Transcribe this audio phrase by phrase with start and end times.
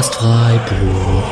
[0.00, 1.24] Podcast Freiburg.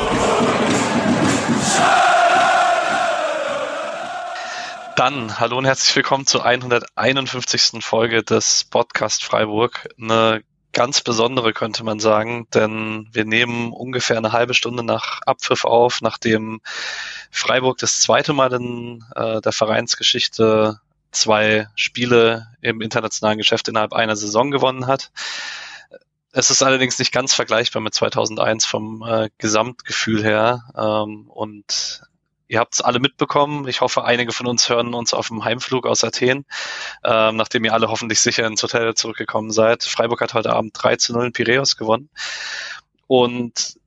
[4.95, 7.83] Dann hallo und herzlich willkommen zur 151.
[7.83, 9.89] Folge des Podcast Freiburg.
[9.99, 15.65] Eine ganz besondere könnte man sagen, denn wir nehmen ungefähr eine halbe Stunde nach Abpfiff
[15.65, 16.61] auf, nachdem
[17.31, 20.79] Freiburg das zweite Mal in äh, der Vereinsgeschichte
[21.11, 25.09] zwei Spiele im internationalen Geschäft innerhalb einer Saison gewonnen hat.
[26.39, 30.63] Es ist allerdings nicht ganz vergleichbar mit 2001 vom äh, Gesamtgefühl her.
[30.73, 32.01] Ähm, und
[32.47, 33.67] ihr habt es alle mitbekommen.
[33.67, 36.45] Ich hoffe, einige von uns hören uns auf dem Heimflug aus Athen,
[37.03, 39.83] ähm, nachdem ihr alle hoffentlich sicher ins Hotel zurückgekommen seid.
[39.83, 42.09] Freiburg hat heute Abend 3 zu 0 in Piräus gewonnen.
[43.07, 43.77] Und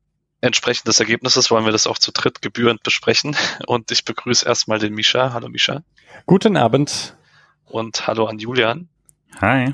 [0.42, 3.34] entsprechend des Ergebnisses wollen wir das auch zu dritt gebührend besprechen.
[3.66, 5.33] Und ich begrüße erstmal den Misha.
[5.33, 5.84] Hallo Misha.
[6.27, 7.16] Guten Abend.
[7.64, 8.91] Und hallo an Julian.
[9.41, 9.72] Hi.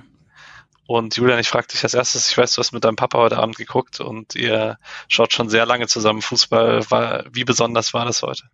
[0.88, 3.36] Und Julian, ich frage dich als erstes, ich weiß, du hast mit deinem Papa heute
[3.36, 6.90] Abend geguckt und ihr schaut schon sehr lange zusammen Fußball.
[6.90, 8.44] War, wie besonders war das heute?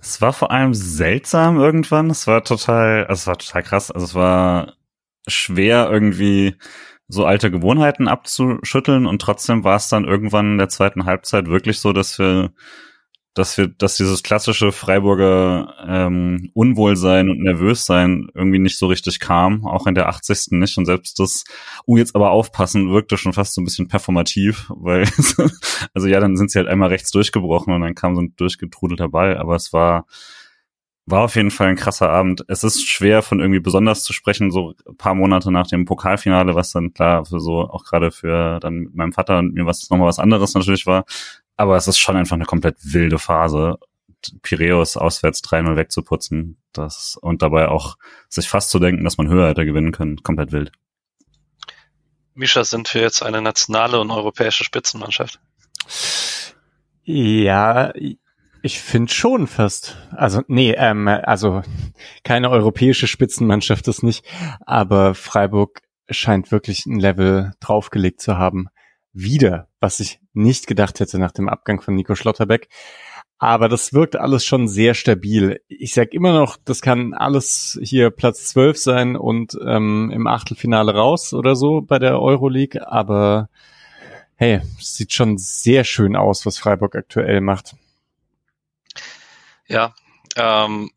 [0.00, 2.08] Es war vor allem seltsam irgendwann.
[2.08, 3.90] Es war total, also es war total krass.
[3.90, 4.72] Also es war
[5.28, 6.56] schwer irgendwie
[7.08, 11.80] so alte Gewohnheiten abzuschütteln und trotzdem war es dann irgendwann in der zweiten Halbzeit wirklich
[11.80, 12.54] so, dass wir
[13.34, 19.66] dass wir, dass dieses klassische Freiburger ähm, Unwohlsein und Nervössein irgendwie nicht so richtig kam,
[19.66, 20.48] auch in der 80.
[20.50, 20.76] nicht.
[20.76, 21.44] Und selbst das,
[21.86, 25.08] oh, jetzt aber aufpassen, wirkte schon fast so ein bisschen performativ, weil,
[25.94, 29.08] also ja, dann sind sie halt einmal rechts durchgebrochen und dann kam so ein durchgetrudelter
[29.08, 30.06] Ball, aber es war,
[31.06, 32.44] war auf jeden Fall ein krasser Abend.
[32.48, 36.54] Es ist schwer von irgendwie besonders zu sprechen, so ein paar Monate nach dem Pokalfinale,
[36.54, 39.88] was dann klar für so auch gerade für dann mit meinem Vater und mir was
[39.90, 41.04] nochmal was anderes natürlich war.
[41.56, 43.78] Aber es ist schon einfach eine komplett wilde Phase.
[44.42, 47.96] Piräus auswärts 3-0 wegzuputzen, das, und dabei auch
[48.28, 50.70] sich fast zu denken, dass man höher hätte gewinnen können, komplett wild.
[52.34, 55.40] Mischa, sind wir jetzt eine nationale und europäische Spitzenmannschaft?
[57.04, 57.92] Ja,
[58.62, 59.96] ich finde schon fast.
[60.12, 61.62] Also, nee, ähm, also
[62.22, 64.24] keine europäische Spitzenmannschaft ist nicht,
[64.64, 68.68] aber Freiburg scheint wirklich ein Level draufgelegt zu haben
[69.12, 72.68] wieder, was ich nicht gedacht hätte nach dem Abgang von Nico Schlotterbeck.
[73.38, 75.60] Aber das wirkt alles schon sehr stabil.
[75.66, 80.94] Ich sag immer noch, das kann alles hier Platz 12 sein und ähm, im Achtelfinale
[80.94, 82.86] raus oder so bei der Euroleague.
[82.86, 83.48] Aber
[84.36, 87.74] hey, sieht schon sehr schön aus, was Freiburg aktuell macht.
[89.66, 89.94] Ja,
[90.36, 90.90] ähm,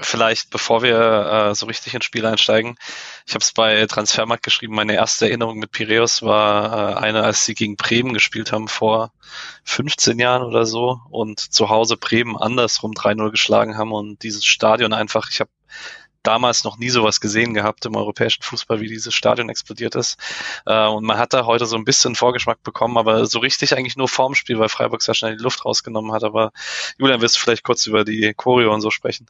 [0.00, 2.76] vielleicht bevor wir äh, so richtig ins Spiel einsteigen,
[3.26, 7.44] ich habe es bei Transfermarkt geschrieben, meine erste Erinnerung mit Piräus war äh, eine, als
[7.44, 9.12] sie gegen Bremen gespielt haben vor
[9.64, 14.92] 15 Jahren oder so und zu Hause Bremen andersrum 3-0 geschlagen haben und dieses Stadion
[14.92, 15.50] einfach, ich habe
[16.22, 20.18] damals noch nie sowas gesehen gehabt im europäischen Fußball, wie dieses Stadion explodiert ist.
[20.66, 23.96] Äh, und man hat da heute so ein bisschen Vorgeschmack bekommen, aber so richtig eigentlich
[23.96, 26.24] nur vorm Spiel, weil Freiburg sehr schnell die Luft rausgenommen hat.
[26.24, 26.52] Aber
[26.98, 29.26] Julian, wirst du vielleicht kurz über die Choreo und so sprechen?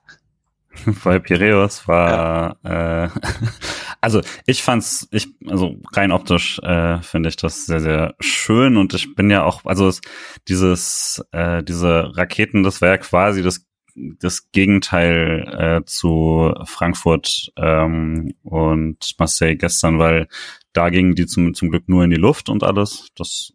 [1.05, 3.05] Bei Piräus war, ja.
[3.05, 3.09] äh,
[4.01, 8.95] also ich fand's, ich, also rein optisch äh, finde ich das sehr, sehr schön und
[8.95, 10.01] ich bin ja auch, also es,
[10.49, 19.15] dieses, äh, diese Raketen, das wäre quasi das das Gegenteil äh, zu Frankfurt ähm, und
[19.19, 20.29] Marseille gestern, weil
[20.73, 23.09] da gingen die zum, zum Glück nur in die Luft und alles.
[23.17, 23.53] Das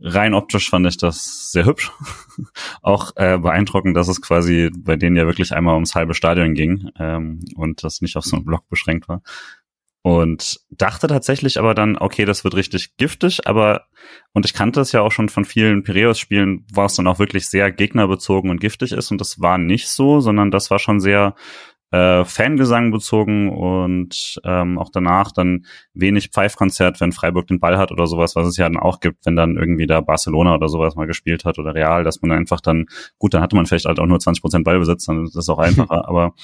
[0.00, 1.90] rein optisch fand ich das sehr hübsch.
[2.82, 6.90] auch äh, beeindruckend, dass es quasi bei denen ja wirklich einmal ums halbe Stadion ging
[6.98, 9.22] ähm, und das nicht auf so einen Block beschränkt war.
[10.02, 13.86] Und dachte tatsächlich aber dann, okay, das wird richtig giftig, aber,
[14.32, 17.48] und ich kannte es ja auch schon von vielen Piraeus-Spielen, war es dann auch wirklich
[17.48, 21.34] sehr gegnerbezogen und giftig ist und das war nicht so, sondern das war schon sehr
[21.90, 27.90] äh, Fangesang bezogen und ähm, auch danach dann wenig Pfeifkonzert, wenn Freiburg den Ball hat
[27.90, 30.96] oder sowas, was es ja dann auch gibt, wenn dann irgendwie da Barcelona oder sowas
[30.96, 32.86] mal gespielt hat oder Real, dass man einfach dann,
[33.18, 35.58] gut, dann hatte man vielleicht halt auch nur 20 Prozent Ballbesitz, dann ist das auch
[35.58, 36.34] einfacher, aber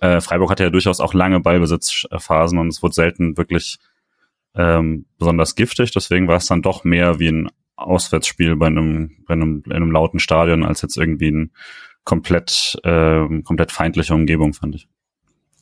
[0.00, 3.78] äh, Freiburg hatte ja durchaus auch lange Ballbesitzphasen und es wurde selten wirklich
[4.54, 9.34] ähm, besonders giftig, deswegen war es dann doch mehr wie ein Auswärtsspiel bei einem, bei
[9.34, 11.52] einem, in einem lauten Stadion als jetzt irgendwie ein
[12.04, 14.88] komplett, äh, komplett feindliche Umgebung, fand ich.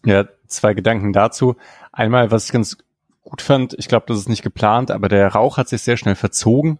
[0.04, 1.56] Ja, zwei Gedanken dazu.
[1.92, 2.78] Einmal, was ich ganz
[3.22, 6.14] gut fand, ich glaube, das ist nicht geplant, aber der Rauch hat sich sehr schnell
[6.14, 6.78] verzogen.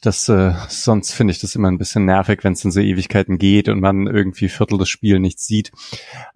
[0.00, 3.38] Das äh, sonst finde ich das immer ein bisschen nervig, wenn es in so Ewigkeiten
[3.38, 5.72] geht und man irgendwie Viertel des Spiels nichts sieht.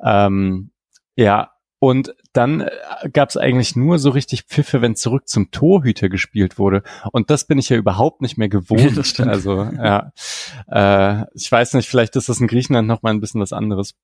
[0.05, 0.71] Ähm,
[1.17, 6.09] ja, und dann äh, gab es eigentlich nur so richtig Pfiffe, wenn zurück zum Torhüter
[6.09, 6.83] gespielt wurde.
[7.13, 9.21] Und das bin ich ja überhaupt nicht mehr gewohnt.
[9.21, 10.13] also ja,
[10.67, 13.95] äh, ich weiß nicht, vielleicht ist das in Griechenland noch mal ein bisschen was anderes.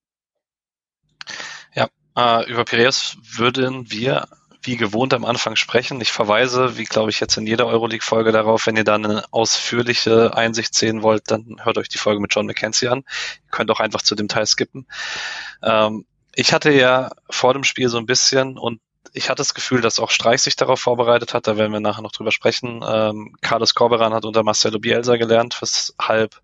[2.16, 4.28] Äh, über Piraeus würden wir
[4.62, 6.00] wie gewohnt am Anfang sprechen.
[6.00, 10.36] Ich verweise, wie glaube ich jetzt in jeder Euroleague-Folge darauf, wenn ihr da eine ausführliche
[10.36, 12.98] Einsicht sehen wollt, dann hört euch die Folge mit John McKenzie an.
[12.98, 14.86] Ihr könnt auch einfach zu dem Teil skippen.
[15.62, 16.04] Ähm,
[16.34, 18.80] ich hatte ja vor dem Spiel so ein bisschen und
[19.12, 22.02] ich hatte das Gefühl, dass auch Streich sich darauf vorbereitet hat, da werden wir nachher
[22.02, 22.82] noch drüber sprechen.
[22.86, 26.40] Ähm, Carlos Corberan hat unter Marcelo Bielsa gelernt, weshalb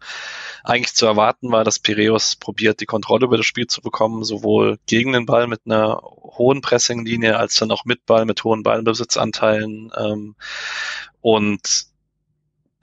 [0.65, 4.79] eigentlich zu erwarten war, dass Piraeus probiert, die Kontrolle über das Spiel zu bekommen, sowohl
[4.87, 9.93] gegen den Ball mit einer hohen Pressinglinie als dann auch mit Ball, mit hohen Ballbesitzanteilen.
[9.97, 10.35] Ähm,
[11.21, 11.87] und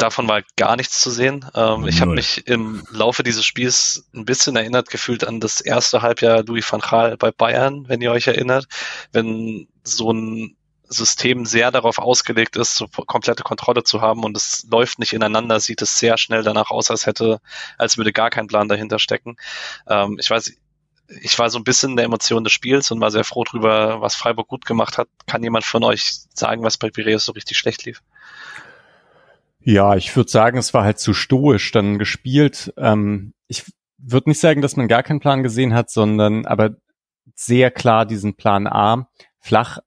[0.03, 1.49] davon war gar nichts zu sehen.
[1.55, 6.01] Ähm, ich habe mich im Laufe dieses Spiels ein bisschen erinnert gefühlt an das erste
[6.01, 8.67] Halbjahr Louis van Gaal bei Bayern, wenn ihr euch erinnert,
[9.13, 10.57] wenn so ein
[10.89, 15.59] System sehr darauf ausgelegt ist, so komplette Kontrolle zu haben und es läuft nicht ineinander,
[15.61, 17.39] sieht es sehr schnell danach aus, als hätte,
[17.77, 19.37] als würde gar kein Plan dahinter stecken.
[19.87, 20.53] Ähm, ich weiß,
[21.21, 24.01] ich war so ein bisschen in der Emotion des Spiels und war sehr froh drüber,
[24.01, 25.07] was Freiburg gut gemacht hat.
[25.27, 28.01] Kann jemand von euch sagen, was bei Piraeus so richtig schlecht lief?
[29.65, 32.73] Ja, ich würde sagen, es war halt zu stoisch dann gespielt.
[32.77, 33.63] Ähm, ich
[33.97, 36.75] würde nicht sagen, dass man gar keinen Plan gesehen hat, sondern aber
[37.35, 39.07] sehr klar diesen Plan A
[39.39, 39.79] flach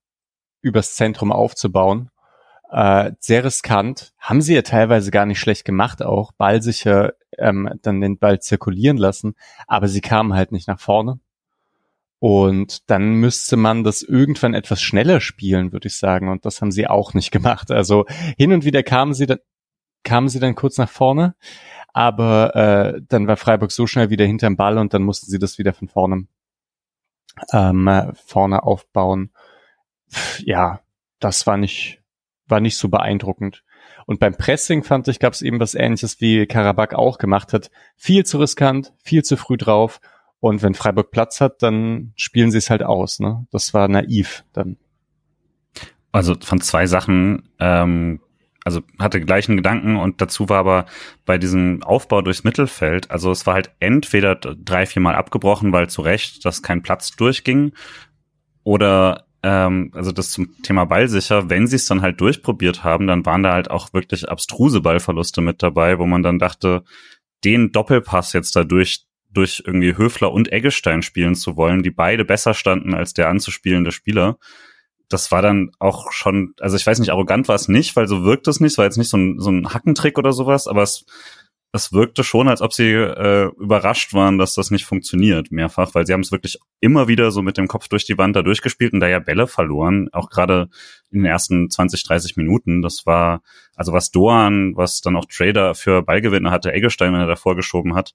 [0.62, 2.10] übers Zentrum aufzubauen.
[2.70, 4.14] Äh, sehr riskant.
[4.18, 8.96] Haben sie ja teilweise gar nicht schlecht gemacht, auch ballsicher ähm, dann den Ball zirkulieren
[8.96, 9.34] lassen,
[9.66, 11.20] aber sie kamen halt nicht nach vorne.
[12.18, 16.30] Und dann müsste man das irgendwann etwas schneller spielen, würde ich sagen.
[16.30, 17.70] Und das haben sie auch nicht gemacht.
[17.70, 18.06] Also
[18.38, 19.38] hin und wieder kamen sie dann,
[20.06, 21.34] kamen sie dann kurz nach vorne,
[21.92, 25.58] aber äh, dann war Freiburg so schnell wieder hinterm Ball und dann mussten sie das
[25.58, 26.26] wieder von vorne
[27.52, 29.30] ähm, vorne aufbauen.
[30.38, 30.80] Ja,
[31.18, 32.00] das war nicht
[32.46, 33.64] war nicht so beeindruckend.
[34.06, 37.70] Und beim Pressing fand ich, gab es eben was Ähnliches, wie Karabakh auch gemacht hat.
[37.96, 40.00] Viel zu riskant, viel zu früh drauf.
[40.38, 43.18] Und wenn Freiburg Platz hat, dann spielen sie es halt aus.
[43.18, 43.46] Ne?
[43.50, 44.76] Das war naiv dann.
[46.12, 48.20] Also von zwei Sachen ähm,
[48.66, 50.86] also hatte gleichen Gedanken und dazu war aber
[51.24, 55.88] bei diesem Aufbau durchs Mittelfeld, also es war halt entweder drei, vier Mal abgebrochen, weil
[55.88, 57.72] zu Recht, dass kein Platz durchging,
[58.64, 63.24] oder ähm, also das zum Thema Ballsicher, wenn sie es dann halt durchprobiert haben, dann
[63.24, 66.82] waren da halt auch wirklich abstruse Ballverluste mit dabei, wo man dann dachte,
[67.44, 72.54] den Doppelpass jetzt dadurch durch irgendwie Höfler und Eggestein spielen zu wollen, die beide besser
[72.54, 74.38] standen als der anzuspielende Spieler
[75.08, 78.24] das war dann auch schon, also ich weiß nicht, arrogant war es nicht, weil so
[78.24, 80.82] wirkt es nicht, es war jetzt nicht so ein, so ein Hackentrick oder sowas, aber
[80.82, 81.04] es,
[81.72, 86.06] es wirkte schon, als ob sie äh, überrascht waren, dass das nicht funktioniert, mehrfach, weil
[86.06, 88.92] sie haben es wirklich immer wieder so mit dem Kopf durch die Wand da durchgespielt
[88.92, 90.68] und da ja Bälle verloren, auch gerade
[91.10, 92.82] in den ersten 20, 30 Minuten.
[92.82, 93.42] Das war,
[93.76, 97.94] also was Doan, was dann auch Trader für Ballgewinne hatte, Eggestein, wenn er davor geschoben
[97.94, 98.14] hat,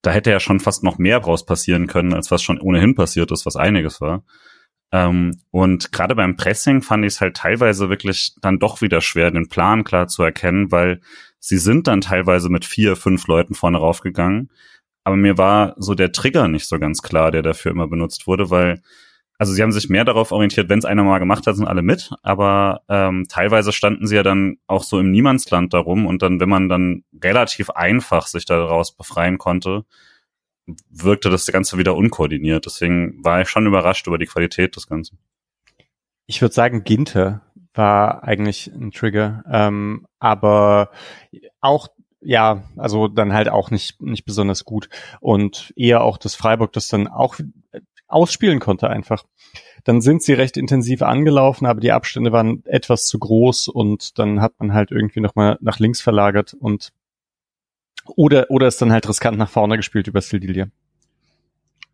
[0.00, 3.30] da hätte ja schon fast noch mehr draus passieren können, als was schon ohnehin passiert
[3.30, 4.24] ist, was einiges war.
[4.92, 9.30] Ähm, und gerade beim Pressing fand ich es halt teilweise wirklich dann doch wieder schwer,
[9.30, 11.00] den Plan klar zu erkennen, weil
[11.38, 14.50] sie sind dann teilweise mit vier, fünf Leuten vorne raufgegangen.
[15.04, 18.50] Aber mir war so der Trigger nicht so ganz klar, der dafür immer benutzt wurde,
[18.50, 18.82] weil
[19.38, 21.82] also sie haben sich mehr darauf orientiert, wenn es einer mal gemacht hat, sind alle
[21.82, 26.38] mit, aber ähm, teilweise standen sie ja dann auch so im Niemandsland darum und dann,
[26.38, 29.84] wenn man dann relativ einfach sich daraus befreien konnte,
[30.90, 32.66] wirkte das Ganze wieder unkoordiniert.
[32.66, 35.18] Deswegen war ich schon überrascht über die Qualität des Ganzen.
[36.26, 37.42] Ich würde sagen, Ginter
[37.74, 40.90] war eigentlich ein Trigger, ähm, aber
[41.60, 41.88] auch
[42.24, 44.88] ja, also dann halt auch nicht nicht besonders gut
[45.20, 47.36] und eher auch das Freiburg, das dann auch
[48.06, 49.24] ausspielen konnte einfach.
[49.84, 54.40] Dann sind sie recht intensiv angelaufen, aber die Abstände waren etwas zu groß und dann
[54.40, 56.92] hat man halt irgendwie nochmal nach links verlagert und
[58.06, 60.68] oder, oder ist dann halt riskant nach vorne gespielt über Sildilia.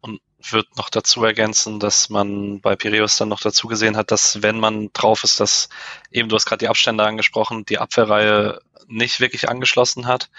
[0.00, 4.42] Und wird noch dazu ergänzen, dass man bei Piraeus dann noch dazu gesehen hat, dass
[4.42, 5.68] wenn man drauf ist, dass
[6.10, 10.30] eben, du hast gerade die Abstände angesprochen, die Abwehrreihe nicht wirklich angeschlossen hat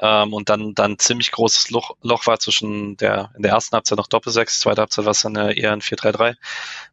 [0.00, 3.98] ähm, und dann dann ziemlich großes Loch, Loch war zwischen der in der ersten Halbzeit
[3.98, 6.36] noch Doppelsechs, zweite Halbzeit war es dann eher ein 4-3-3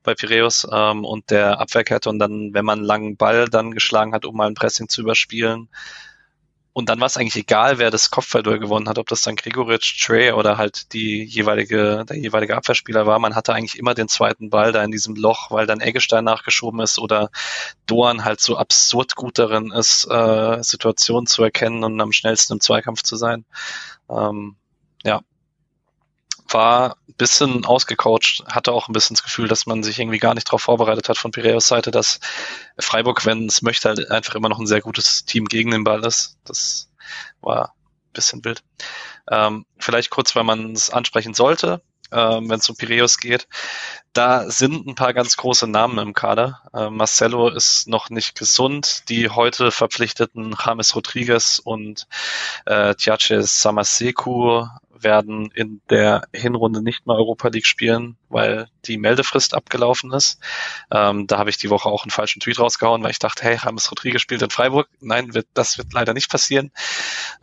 [0.03, 4.13] bei Piraeus ähm, und der Abwehrkette und dann, wenn man einen langen Ball dann geschlagen
[4.13, 5.69] hat, um mal ein Pressing zu überspielen,
[6.73, 10.05] und dann war es eigentlich egal, wer das Kopfballduell gewonnen hat, ob das dann Gregoritsch,
[10.05, 13.19] Trey oder halt die jeweilige, der jeweilige Abwehrspieler war.
[13.19, 16.79] Man hatte eigentlich immer den zweiten Ball da in diesem Loch, weil dann Eggestein nachgeschoben
[16.79, 17.29] ist oder
[17.87, 22.61] Doan halt so absurd gut darin ist, äh, Situationen zu erkennen und am schnellsten im
[22.61, 23.43] Zweikampf zu sein.
[24.09, 24.55] Ähm,
[25.03, 25.21] ja,
[26.53, 30.33] war ein bisschen ausgecoacht, hatte auch ein bisschen das Gefühl, dass man sich irgendwie gar
[30.33, 32.19] nicht darauf vorbereitet hat von Piraeus Seite, dass
[32.79, 36.03] Freiburg, wenn es möchte, halt einfach immer noch ein sehr gutes Team gegen den Ball
[36.05, 36.37] ist.
[36.45, 36.89] Das
[37.41, 38.63] war ein bisschen wild.
[39.29, 41.81] Ähm, vielleicht kurz, weil man es ansprechen sollte.
[42.11, 43.47] ähm, wenn es um Piraeus geht.
[44.13, 46.61] Da sind ein paar ganz große Namen im Kader.
[46.73, 49.03] Äh, Marcelo ist noch nicht gesund.
[49.09, 52.07] Die heute verpflichteten James Rodriguez und
[52.65, 54.67] äh, Tiache Samaseku
[55.03, 60.39] werden in der Hinrunde nicht mehr Europa League spielen, weil die Meldefrist abgelaufen ist.
[60.91, 63.57] Ähm, da habe ich die Woche auch einen falschen Tweet rausgehauen, weil ich dachte, hey,
[63.63, 64.89] James Rodriguez spielt in Freiburg.
[64.99, 66.71] Nein, wird, das wird leider nicht passieren.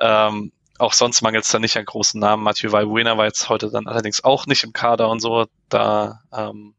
[0.00, 2.43] Ähm, auch sonst mangelt es da nicht an großen Namen.
[2.43, 5.47] Mathieu Valbuena war jetzt heute dann allerdings auch nicht im Kader und so.
[5.69, 6.75] Da ähm,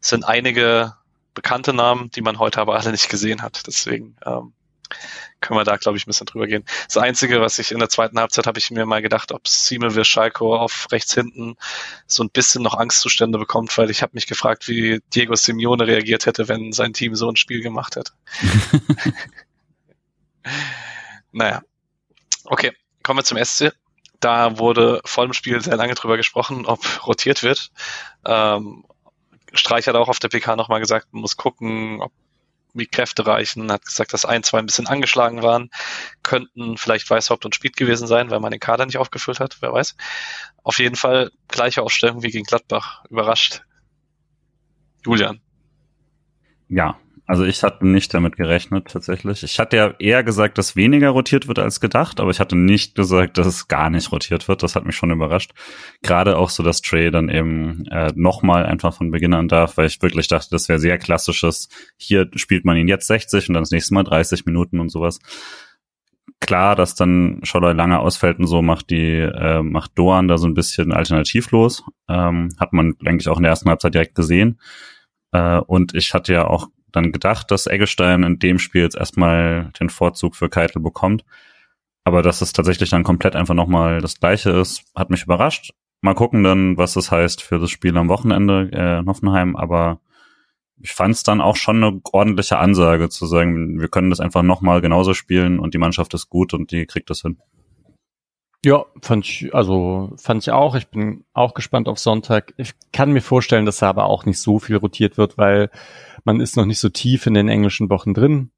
[0.00, 0.94] sind einige
[1.34, 3.66] bekannte Namen, die man heute aber alle nicht gesehen hat.
[3.66, 4.52] Deswegen ähm,
[5.40, 6.64] können wir da, glaube ich, ein bisschen drüber gehen.
[6.86, 9.94] Das Einzige, was ich in der zweiten Halbzeit habe ich mir mal gedacht, ob Simon
[9.94, 11.56] Virschalko auf rechts hinten
[12.06, 16.26] so ein bisschen noch Angstzustände bekommt, weil ich habe mich gefragt, wie Diego Simeone reagiert
[16.26, 18.12] hätte, wenn sein Team so ein Spiel gemacht hätte.
[21.32, 21.62] naja.
[22.44, 23.72] Okay, kommen wir zum SC.
[24.20, 27.70] Da wurde vor dem Spiel sehr lange drüber gesprochen, ob rotiert wird.
[28.24, 28.84] Ähm,
[29.52, 32.12] Streich hat auch auf der PK nochmal gesagt, man muss gucken, ob
[32.84, 35.70] Kräfte reichen, hat gesagt, dass ein, zwei ein bisschen angeschlagen waren,
[36.22, 39.72] könnten vielleicht Weißhaupt und Spied gewesen sein, weil man den Kader nicht aufgefüllt hat, wer
[39.72, 39.96] weiß.
[40.62, 43.02] Auf jeden Fall gleiche Aufstellung wie gegen Gladbach.
[43.08, 43.62] Überrascht.
[45.02, 45.40] Julian.
[46.68, 49.42] Ja, also ich hatte nicht damit gerechnet tatsächlich.
[49.42, 52.94] Ich hatte ja eher gesagt, dass weniger rotiert wird als gedacht, aber ich hatte nicht
[52.94, 54.62] gesagt, dass es gar nicht rotiert wird.
[54.62, 55.52] Das hat mich schon überrascht.
[56.02, 59.86] Gerade auch so, dass Trey dann eben äh, nochmal einfach von Beginn an darf, weil
[59.86, 61.68] ich wirklich dachte, das wäre sehr klassisches.
[61.96, 65.18] Hier spielt man ihn jetzt 60 und dann das nächste Mal 30 Minuten und sowas.
[66.38, 70.46] Klar, dass dann Scholler lange ausfällt und so macht die äh, macht Doan da so
[70.46, 71.82] ein bisschen alternativlos.
[72.08, 74.60] Ähm, hat man eigentlich auch in der ersten Halbzeit direkt gesehen.
[75.32, 79.70] Äh, und ich hatte ja auch dann gedacht, dass Eggestein in dem Spiel jetzt erstmal
[79.78, 81.24] den Vorzug für Keitel bekommt.
[82.04, 85.72] Aber dass es tatsächlich dann komplett einfach nochmal das gleiche ist, hat mich überrascht.
[86.00, 89.56] Mal gucken dann, was das heißt für das Spiel am Wochenende äh, in Hoffenheim.
[89.56, 90.00] Aber
[90.80, 94.42] ich fand es dann auch schon eine ordentliche Ansage zu sagen, wir können das einfach
[94.42, 97.38] nochmal genauso spielen und die Mannschaft ist gut und die kriegt das hin.
[98.64, 100.74] Ja, fand ich, also fand ich auch.
[100.74, 102.52] Ich bin auch gespannt auf Sonntag.
[102.56, 105.70] Ich kann mir vorstellen, dass da aber auch nicht so viel rotiert wird, weil
[106.26, 108.50] man ist noch nicht so tief in den englischen Wochen drin.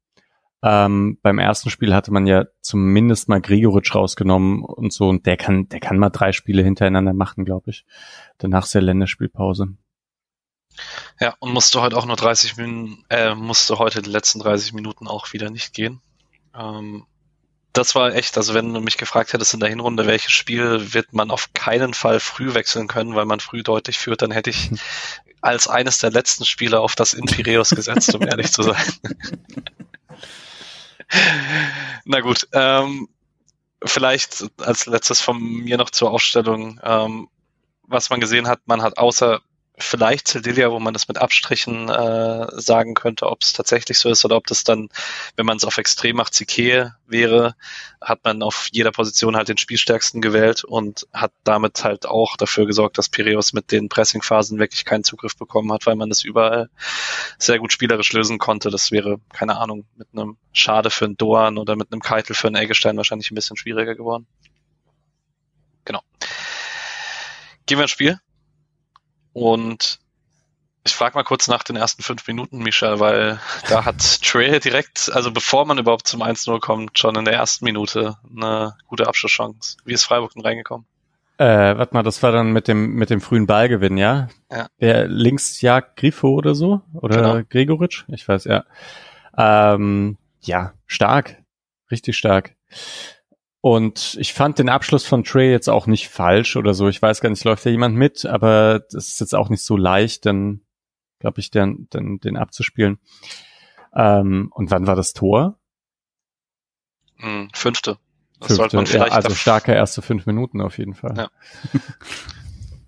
[0.61, 5.37] Ähm, beim ersten Spiel hatte man ja zumindest mal Gregoritsch rausgenommen und so, und der
[5.37, 7.85] kann, der kann mal drei Spiele hintereinander machen, glaube ich.
[8.39, 9.77] Danach ist der Länderspielpause.
[11.19, 15.07] Ja, und musste heute auch nur 30 Minuten, äh, musste heute die letzten 30 Minuten
[15.07, 16.01] auch wieder nicht gehen.
[16.53, 17.05] Ähm,
[17.73, 21.13] das war echt, also wenn du mich gefragt hättest in der Hinrunde, welches Spiel wird
[21.13, 24.71] man auf keinen Fall früh wechseln können, weil man früh deutlich führt, dann hätte ich
[25.41, 28.93] als eines der letzten Spiele auf das in Piraeus gesetzt, um ehrlich zu sein.
[32.05, 33.07] Na gut, ähm,
[33.83, 36.79] vielleicht als letztes von mir noch zur Aufstellung.
[36.83, 37.29] Ähm,
[37.83, 39.41] was man gesehen hat, man hat außer
[39.79, 44.25] vielleicht Cedilia, wo man das mit Abstrichen äh, sagen könnte, ob es tatsächlich so ist
[44.25, 44.89] oder ob das dann,
[45.35, 47.55] wenn man es auf extrem macht, Zike wäre,
[48.01, 52.65] hat man auf jeder Position halt den Spielstärksten gewählt und hat damit halt auch dafür
[52.65, 56.69] gesorgt, dass Piraeus mit den Pressingphasen wirklich keinen Zugriff bekommen hat, weil man das überall
[57.37, 58.69] sehr gut spielerisch lösen konnte.
[58.69, 62.47] Das wäre, keine Ahnung, mit einem Schade für einen Doan oder mit einem Keitel für
[62.47, 64.27] einen Eggestein wahrscheinlich ein bisschen schwieriger geworden.
[65.85, 66.01] Genau.
[67.65, 68.19] Gehen wir ins Spiel.
[69.33, 69.99] Und
[70.85, 75.11] ich frage mal kurz nach den ersten fünf Minuten, Michel, weil da hat Trey direkt,
[75.13, 79.77] also bevor man überhaupt zum 1-0 kommt, schon in der ersten Minute eine gute Abschlusschance.
[79.85, 80.85] Wie ist Freiburg denn reingekommen?
[81.37, 84.27] Äh, warte mal, das war dann mit dem mit dem frühen Ballgewinn, ja?
[84.51, 84.67] Ja.
[84.81, 86.81] Der links jagt Grifo oder so?
[86.93, 87.41] Oder genau.
[87.49, 88.03] Gregoritsch?
[88.09, 88.65] Ich weiß, ja.
[89.37, 91.37] Ähm, ja, stark.
[91.91, 92.55] Richtig stark.
[93.61, 96.87] Und ich fand den Abschluss von Trey jetzt auch nicht falsch oder so.
[96.87, 99.75] Ich weiß gar nicht, läuft da jemand mit, aber das ist jetzt auch nicht so
[99.75, 100.61] leicht, dann
[101.19, 102.99] glaube ich, den, den, den abzuspielen.
[103.93, 105.59] Ähm, und wann war das Tor?
[107.17, 107.97] Hm, fünfte.
[108.39, 111.15] Das fünfte, man vielleicht ja, also starke erste fünf Minuten auf jeden Fall.
[111.17, 111.29] Ja.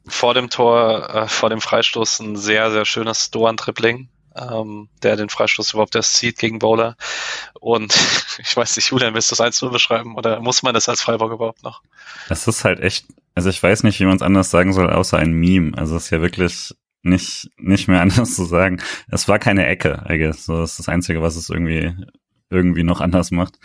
[0.08, 5.30] vor dem Tor, äh, vor dem Freistoß ein sehr, sehr schönes Doan-Tripling ähm, der den
[5.30, 6.96] Freistoß überhaupt erst zieht gegen Bowler.
[7.60, 7.96] Und
[8.40, 11.32] ich weiß nicht, Julian, willst du das 1 beschreiben oder muss man das als Freiburg
[11.32, 11.82] überhaupt noch?
[12.30, 15.18] Das ist halt echt, also ich weiß nicht, wie man es anders sagen soll, außer
[15.18, 15.78] ein Meme.
[15.78, 16.74] Also es ist ja wirklich
[17.04, 18.82] nicht, nicht mehr anders zu sagen.
[19.10, 20.46] Es war keine Ecke, I guess.
[20.46, 21.94] So, das ist das Einzige, was es irgendwie,
[22.50, 23.60] irgendwie noch anders macht.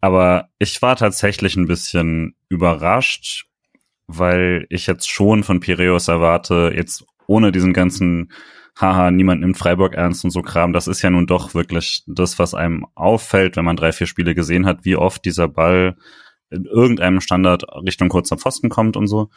[0.00, 3.46] Aber ich war tatsächlich ein bisschen überrascht,
[4.06, 8.32] weil ich jetzt schon von Piraeus erwarte, jetzt ohne diesen ganzen
[8.80, 10.72] haha, niemand nimmt Freiburg ernst und so Kram.
[10.72, 14.34] Das ist ja nun doch wirklich das, was einem auffällt, wenn man drei, vier Spiele
[14.34, 15.96] gesehen hat, wie oft dieser Ball
[16.50, 19.30] in irgendeinem Standard Richtung kurzer Pfosten kommt und so.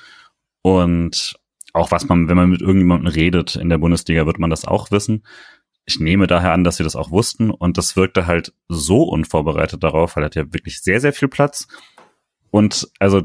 [0.61, 1.35] Und
[1.73, 4.91] auch was man, wenn man mit irgendjemandem redet in der Bundesliga, wird man das auch
[4.91, 5.23] wissen.
[5.85, 9.83] Ich nehme daher an, dass sie das auch wussten und das wirkte halt so unvorbereitet
[9.83, 11.67] darauf, weil er hat ja wirklich sehr, sehr viel Platz.
[12.51, 13.23] Und also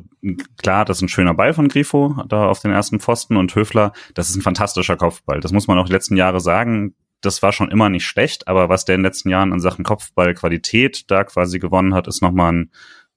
[0.56, 3.92] klar, das ist ein schöner Ball von Grifo da auf den ersten Pfosten und Höfler,
[4.14, 5.40] das ist ein fantastischer Kopfball.
[5.40, 6.94] Das muss man auch die letzten Jahre sagen.
[7.20, 9.84] Das war schon immer nicht schlecht, aber was der in den letzten Jahren in Sachen
[9.84, 12.70] Kopfballqualität da quasi gewonnen hat, ist nochmal ein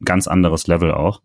[0.04, 1.22] ganz anderes Level auch.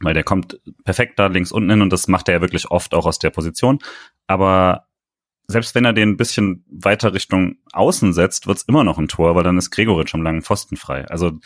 [0.00, 2.92] Weil der kommt perfekt da links unten hin und das macht er ja wirklich oft
[2.92, 3.78] auch aus der Position.
[4.26, 4.88] Aber
[5.48, 9.34] selbst wenn er den ein bisschen weiter Richtung Außen setzt, wird's immer noch ein Tor,
[9.34, 11.06] weil dann ist Gregoritsch am langen Pfosten frei.
[11.06, 11.38] Also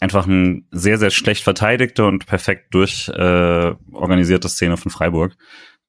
[0.00, 5.36] einfach ein sehr, sehr schlecht verteidigte und perfekt durchorganisierte äh, Szene von Freiburg.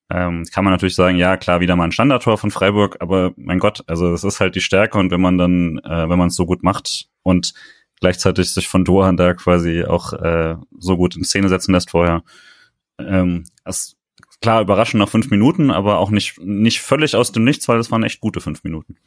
[0.10, 3.60] Ähm, kann man natürlich sagen, ja, klar, wieder mal ein Standardtor von Freiburg, aber mein
[3.60, 6.36] Gott, also es ist halt die Stärke und wenn man dann, äh, wenn man es
[6.36, 7.54] so gut macht und
[8.02, 12.24] gleichzeitig sich von Dohan da quasi auch äh, so gut in Szene setzen lässt vorher.
[13.00, 13.96] Ähm, das,
[14.42, 17.90] klar, überraschend nach fünf Minuten, aber auch nicht, nicht völlig aus dem Nichts, weil das
[17.92, 18.98] waren echt gute fünf Minuten.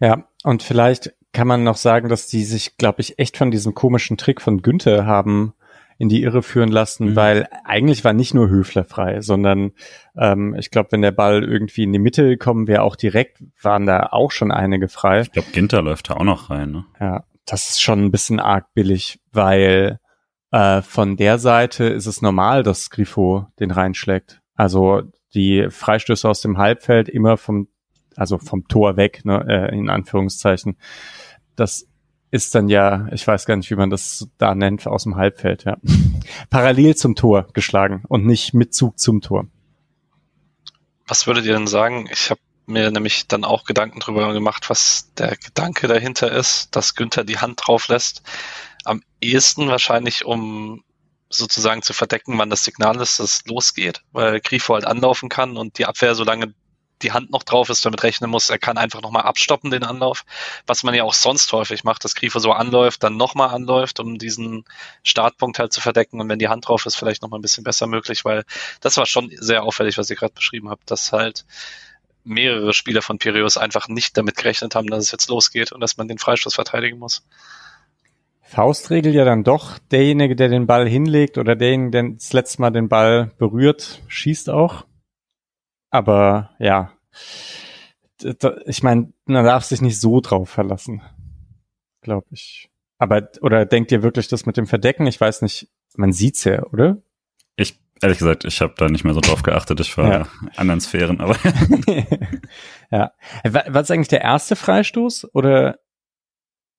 [0.00, 3.74] Ja, und vielleicht kann man noch sagen, dass die sich, glaube ich, echt von diesem
[3.74, 5.52] komischen Trick von Günther haben
[5.98, 7.16] in die Irre führen lassen, mhm.
[7.16, 9.72] weil eigentlich war nicht nur Höfler frei, sondern
[10.16, 13.84] ähm, ich glaube, wenn der Ball irgendwie in die Mitte gekommen wäre, auch direkt, waren
[13.84, 15.20] da auch schon einige frei.
[15.20, 16.70] Ich glaube, Ginter läuft da auch noch rein.
[16.70, 16.86] Ne?
[17.00, 20.00] Ja, das ist schon ein bisschen arg billig, weil
[20.52, 24.40] äh, von der Seite ist es normal, dass Grifo den reinschlägt.
[24.54, 25.02] Also
[25.34, 27.68] die Freistöße aus dem Halbfeld immer vom,
[28.16, 30.78] also vom Tor weg, ne, äh, in Anführungszeichen.
[31.56, 31.86] Das
[32.30, 35.64] ist dann ja, ich weiß gar nicht, wie man das da nennt, aus dem Halbfeld,
[35.64, 35.76] ja.
[36.50, 39.46] Parallel zum Tor geschlagen und nicht mit Zug zum Tor.
[41.06, 42.08] Was würdet ihr denn sagen?
[42.10, 46.96] Ich habe mir nämlich dann auch Gedanken drüber gemacht, was der Gedanke dahinter ist, dass
[46.96, 48.22] Günther die Hand drauf lässt.
[48.84, 50.82] Am ehesten wahrscheinlich, um
[51.28, 55.56] sozusagen zu verdecken, wann das Signal ist, dass es losgeht, weil Grifo halt anlaufen kann
[55.56, 56.54] und die Abwehr, solange
[57.02, 60.24] die Hand noch drauf ist, damit rechnen muss, er kann einfach nochmal abstoppen, den Anlauf,
[60.66, 64.18] was man ja auch sonst häufig macht, dass Grifo so anläuft, dann nochmal anläuft, um
[64.18, 64.64] diesen
[65.02, 67.86] Startpunkt halt zu verdecken und wenn die Hand drauf ist, vielleicht nochmal ein bisschen besser
[67.86, 68.44] möglich, weil
[68.80, 71.44] das war schon sehr auffällig, was ihr gerade beschrieben habt, dass halt
[72.24, 75.96] mehrere Spieler von Piraeus einfach nicht damit gerechnet haben, dass es jetzt losgeht und dass
[75.96, 77.22] man den Freistoß verteidigen muss.
[78.42, 82.70] Faustregel ja dann doch, derjenige, der den Ball hinlegt oder derjenige, der das letzte Mal
[82.70, 84.84] den Ball berührt, schießt auch.
[85.90, 86.92] Aber ja,
[88.66, 91.02] ich meine, man darf sich nicht so drauf verlassen,
[92.00, 92.70] glaube ich.
[92.98, 95.06] Aber, oder denkt ihr wirklich das mit dem Verdecken?
[95.06, 96.96] Ich weiß nicht, man sieht's ja, oder?
[97.56, 99.80] Ich Ehrlich gesagt, ich habe da nicht mehr so drauf geachtet.
[99.80, 100.26] Ich war ja.
[100.56, 101.34] anderen Sphären, aber.
[102.90, 103.12] ja.
[103.42, 105.34] War es eigentlich der erste Freistoß?
[105.34, 105.78] Oder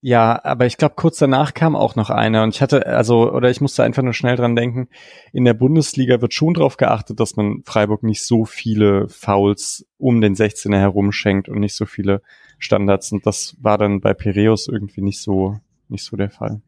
[0.02, 3.50] ja, aber ich glaube, kurz danach kam auch noch einer und ich hatte, also, oder
[3.50, 4.90] ich musste einfach nur schnell dran denken,
[5.34, 10.22] in der Bundesliga wird schon darauf geachtet, dass man Freiburg nicht so viele Fouls um
[10.22, 12.22] den 16er herum schenkt und nicht so viele
[12.60, 13.12] Standards.
[13.12, 15.58] Und das war dann bei Piräus irgendwie nicht so,
[15.90, 16.62] nicht so der Fall.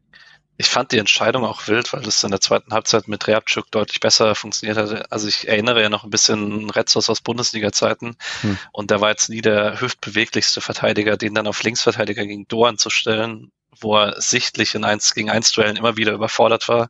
[0.61, 4.01] Ich fand die Entscheidung auch wild, weil das in der zweiten Halbzeit mit Reabczuk deutlich
[4.01, 5.09] besser funktioniert hat.
[5.09, 8.57] Also ich erinnere ja noch ein bisschen Retzos aus Bundesliga-Zeiten hm.
[8.73, 12.89] und der war jetzt nie der hüftbeweglichste Verteidiger, den dann auf Linksverteidiger gegen Doan zu
[12.89, 16.89] stellen, wo er sichtlich in 1 gegen 1 Duellen immer wieder überfordert war,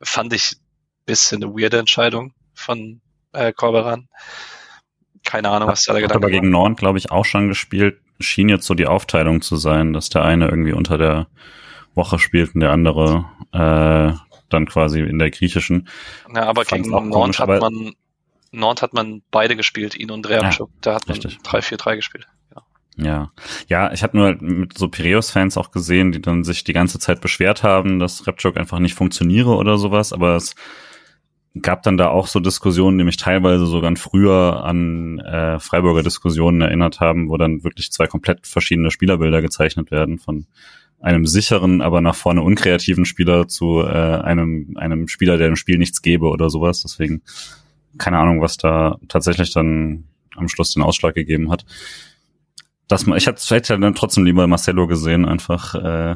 [0.00, 3.02] fand ich ein bisschen eine weirde Entscheidung von
[3.34, 4.08] äh, Corberan.
[5.22, 6.28] Keine Ahnung, was da der Gedanke war.
[6.28, 8.00] aber gegen Norden, glaube ich, auch schon gespielt.
[8.20, 11.26] Schien jetzt so die Aufteilung zu sein, dass der eine irgendwie unter der
[11.94, 14.16] Woche spielt und der andere äh,
[14.48, 15.88] dann quasi in der griechischen.
[16.34, 17.94] Ja, aber Fand's gegen Nord hat man
[18.52, 20.68] Nord hat man beide gespielt, ihn und Reabczuk.
[20.70, 22.26] Ja, da hat man 3-4-3 gespielt.
[22.54, 22.62] Ja.
[22.96, 23.32] Ja,
[23.68, 27.22] ja ich habe nur mit so Piraeus-Fans auch gesehen, die dann sich die ganze Zeit
[27.22, 30.54] beschwert haben, dass Repchuk einfach nicht funktioniere oder sowas, aber es
[31.60, 36.62] gab dann da auch so Diskussionen, die mich teilweise sogar früher an äh, Freiburger Diskussionen
[36.62, 40.46] erinnert haben, wo dann wirklich zwei komplett verschiedene Spielerbilder gezeichnet werden von
[41.02, 45.78] einem sicheren, aber nach vorne unkreativen Spieler zu äh, einem, einem Spieler, der im Spiel
[45.78, 46.82] nichts gebe oder sowas.
[46.82, 47.22] Deswegen
[47.98, 50.04] keine Ahnung, was da tatsächlich dann
[50.36, 51.64] am Schluss den Ausschlag gegeben hat.
[52.88, 56.14] Das, ich hätte, hätte dann trotzdem lieber Marcelo gesehen, einfach äh,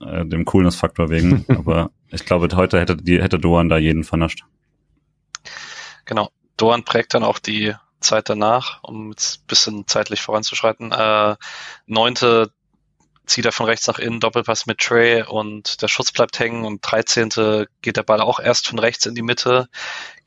[0.00, 1.44] äh, dem Coolness-Faktor wegen.
[1.48, 4.44] aber ich glaube, heute hätte, die, hätte Doan da jeden vernascht.
[6.04, 6.30] Genau.
[6.56, 10.92] Doan prägt dann auch die Zeit danach, um jetzt bisschen zeitlich voranzuschreiten.
[10.92, 11.36] Äh,
[11.86, 12.52] neunte
[13.28, 16.80] zieht er von rechts nach innen, Doppelpass mit Trey und der Schutz bleibt hängen und
[16.82, 17.66] 13.
[17.82, 19.68] geht der Ball auch erst von rechts in die Mitte.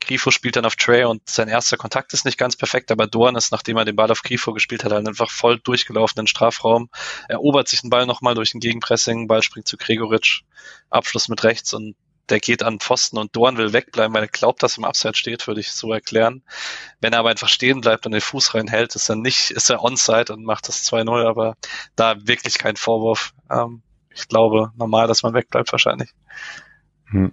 [0.00, 3.36] Grifo spielt dann auf Trey und sein erster Kontakt ist nicht ganz perfekt, aber Dorn
[3.36, 6.88] ist, nachdem er den Ball auf Grifo gespielt hat, halt einfach voll durchgelaufen Strafraum,
[7.28, 10.42] erobert sich den Ball nochmal durch ein Gegenpressing, Ball springt zu Gregoritsch,
[10.90, 11.94] Abschluss mit rechts und
[12.28, 15.18] der geht an Pfosten und Dorn will wegbleiben, weil er glaubt, dass er im Abseits
[15.18, 16.42] steht, würde ich so erklären.
[17.00, 19.82] Wenn er aber einfach stehen bleibt und den Fuß reinhält, ist er nicht, ist er
[19.82, 21.56] onside und macht das 2-0, aber
[21.96, 23.34] da wirklich kein Vorwurf.
[23.50, 23.82] Ähm,
[24.14, 26.10] ich glaube normal, dass man wegbleibt wahrscheinlich.
[27.06, 27.32] Hm.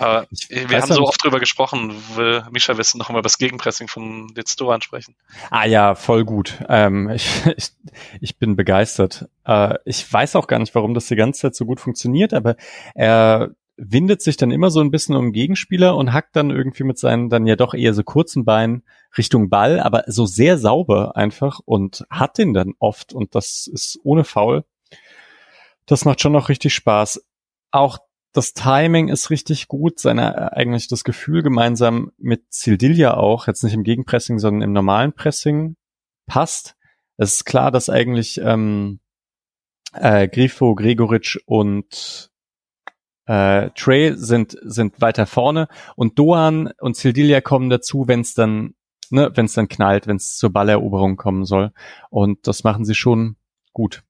[0.00, 3.86] Aber wir haben so oft drüber gesprochen, will Misha wissen noch mal über das Gegenpressing
[3.86, 5.14] von Litz ansprechen.
[5.50, 6.64] Ah ja, voll gut.
[6.70, 7.72] Ähm, ich, ich,
[8.20, 9.28] ich bin begeistert.
[9.44, 12.56] Äh, ich weiß auch gar nicht, warum das die ganze Zeit so gut funktioniert, aber
[12.94, 13.50] er
[13.82, 17.30] windet sich dann immer so ein bisschen um Gegenspieler und hackt dann irgendwie mit seinen
[17.30, 18.82] dann ja doch eher so kurzen Beinen
[19.16, 23.98] Richtung Ball, aber so sehr sauber einfach und hat den dann oft und das ist
[24.02, 24.64] ohne Foul.
[25.86, 27.24] Das macht schon noch richtig Spaß.
[27.70, 27.98] Auch
[28.32, 33.64] das Timing ist richtig gut, seine äh, eigentlich das Gefühl gemeinsam mit Sildilia auch, jetzt
[33.64, 35.76] nicht im Gegenpressing, sondern im normalen Pressing
[36.26, 36.76] passt.
[37.16, 39.00] Es ist klar, dass eigentlich ähm,
[39.92, 42.29] äh, Grifo, Gregoritsch und
[43.26, 48.74] äh, Trey sind sind weiter vorne und Doan und Sildilia kommen dazu, wenn es dann
[49.10, 51.72] ne, wenn es dann knallt, wenn es zur Balleroberung kommen soll
[52.10, 53.36] und das machen sie schon
[53.72, 54.02] gut.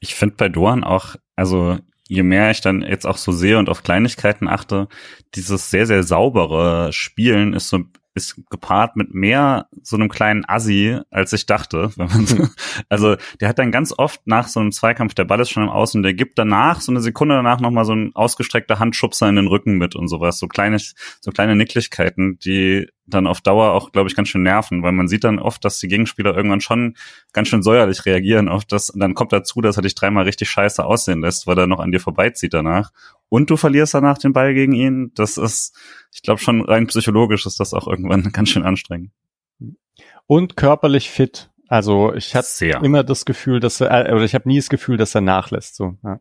[0.00, 3.68] Ich finde bei Doan auch, also je mehr ich dann jetzt auch so sehe und
[3.68, 4.88] auf Kleinigkeiten achte,
[5.34, 7.80] dieses sehr, sehr saubere Spielen ist so
[8.18, 11.90] ist gepaart mit mehr so einem kleinen Assi, als ich dachte.
[12.88, 15.70] also der hat dann ganz oft nach so einem Zweikampf, der Ball ist schon im
[15.70, 19.46] Außen, der gibt danach, so eine Sekunde danach nochmal so ein ausgestreckter Handschubser in den
[19.46, 20.38] Rücken mit und sowas.
[20.38, 24.82] So kleine, so kleine Nicklichkeiten, die dann auf Dauer auch, glaube ich, ganz schön nerven,
[24.82, 26.94] weil man sieht dann oft, dass die Gegenspieler irgendwann schon
[27.32, 28.90] ganz schön säuerlich reagieren auf das.
[28.90, 31.80] Und dann kommt dazu, dass er dich dreimal richtig scheiße aussehen lässt, weil er noch
[31.80, 32.90] an dir vorbeizieht danach.
[33.28, 35.12] Und du verlierst danach den Ball gegen ihn.
[35.14, 35.76] Das ist,
[36.12, 39.12] ich glaube, schon rein psychologisch ist das auch irgendwann ganz schön anstrengend.
[40.26, 41.50] Und körperlich fit.
[41.68, 45.14] Also ich hatte immer das Gefühl, dass er, oder ich habe nie das Gefühl, dass
[45.14, 45.76] er nachlässt.
[45.76, 45.96] So.
[46.02, 46.20] Ja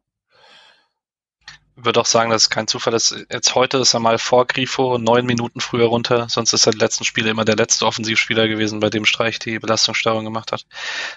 [1.77, 3.15] würde auch sagen, dass es kein Zufall ist.
[3.31, 6.79] Jetzt heute ist er mal vor Grifo neun Minuten früher runter, sonst ist er die
[6.79, 10.65] letzten Spiele immer der letzte Offensivspieler gewesen, bei dem Streich die Belastungssteuerung gemacht hat.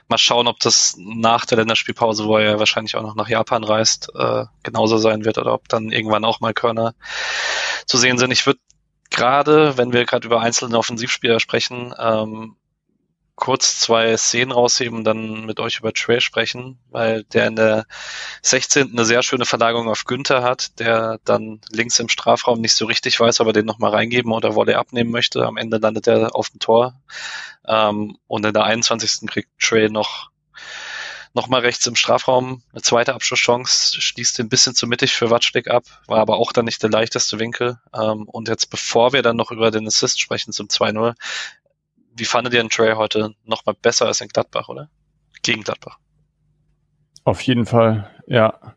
[0.09, 4.13] Mal schauen, ob das nach der Länderspielpause, wo er wahrscheinlich auch noch nach Japan reist,
[4.15, 6.95] äh, genauso sein wird oder ob dann irgendwann auch mal Körner
[7.87, 8.31] zu sehen sind.
[8.31, 8.61] Ich würde
[9.09, 12.57] gerade, wenn wir gerade über einzelne Offensivspieler sprechen, ähm,
[13.41, 17.87] kurz zwei Szenen rausheben und dann mit euch über Trey sprechen, weil der in der
[18.43, 18.93] 16.
[18.93, 23.19] eine sehr schöne Verlagerung auf Günther hat, der dann links im Strafraum nicht so richtig
[23.19, 25.45] weiß, ob er den nochmal reingeben oder Wolle abnehmen möchte.
[25.47, 27.01] Am Ende landet er auf dem Tor.
[27.67, 29.29] Ähm, und in der 21.
[29.29, 30.31] kriegt Trey noch
[31.33, 35.85] nochmal rechts im Strafraum eine zweite Abschlusschance, schließt ein bisschen zu mittig für Watschlik ab,
[36.07, 37.79] war aber auch dann nicht der leichteste Winkel.
[37.95, 41.15] Ähm, und jetzt, bevor wir dann noch über den Assist sprechen zum 2-0,
[42.15, 44.91] wie fandet ihr den Trey heute noch mal besser als in Gladbach, oder?
[45.43, 45.99] Gegen Gladbach.
[47.25, 48.77] Auf jeden Fall, ja.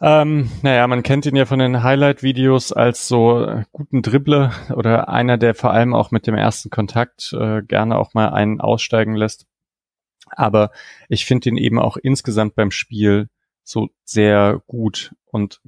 [0.00, 5.38] Ähm, naja, man kennt ihn ja von den Highlight-Videos als so guten Dribbler oder einer,
[5.38, 9.46] der vor allem auch mit dem ersten Kontakt äh, gerne auch mal einen aussteigen lässt.
[10.28, 10.72] Aber
[11.08, 13.28] ich finde ihn eben auch insgesamt beim Spiel
[13.62, 15.60] so sehr gut und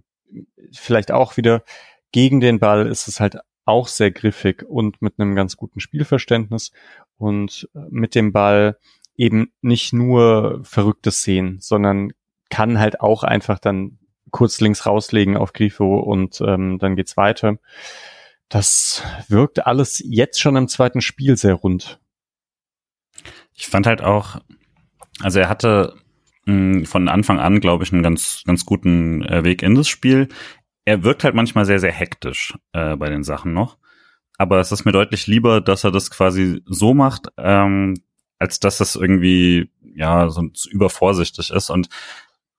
[0.72, 1.62] vielleicht auch wieder
[2.10, 6.72] gegen den Ball ist es halt auch sehr griffig und mit einem ganz guten Spielverständnis
[7.16, 8.78] und äh, mit dem Ball
[9.16, 12.12] eben nicht nur verrückte Szenen, sondern
[12.50, 13.98] kann halt auch einfach dann
[14.30, 17.58] kurz links rauslegen auf Grifo und ähm, dann geht's weiter.
[18.48, 22.00] Das wirkt alles jetzt schon im zweiten Spiel sehr rund.
[23.54, 24.40] Ich fand halt auch,
[25.20, 25.94] also er hatte
[26.46, 29.88] mh, hm, von Anfang an, glaube ich, einen ganz, ganz guten äh, Weg in das
[29.88, 30.28] Spiel
[30.84, 33.78] er wirkt halt manchmal sehr, sehr hektisch äh, bei den Sachen noch.
[34.36, 37.94] Aber es ist mir deutlich lieber, dass er das quasi so macht, ähm,
[38.38, 41.70] als dass das irgendwie ja so übervorsichtig ist.
[41.70, 41.88] Und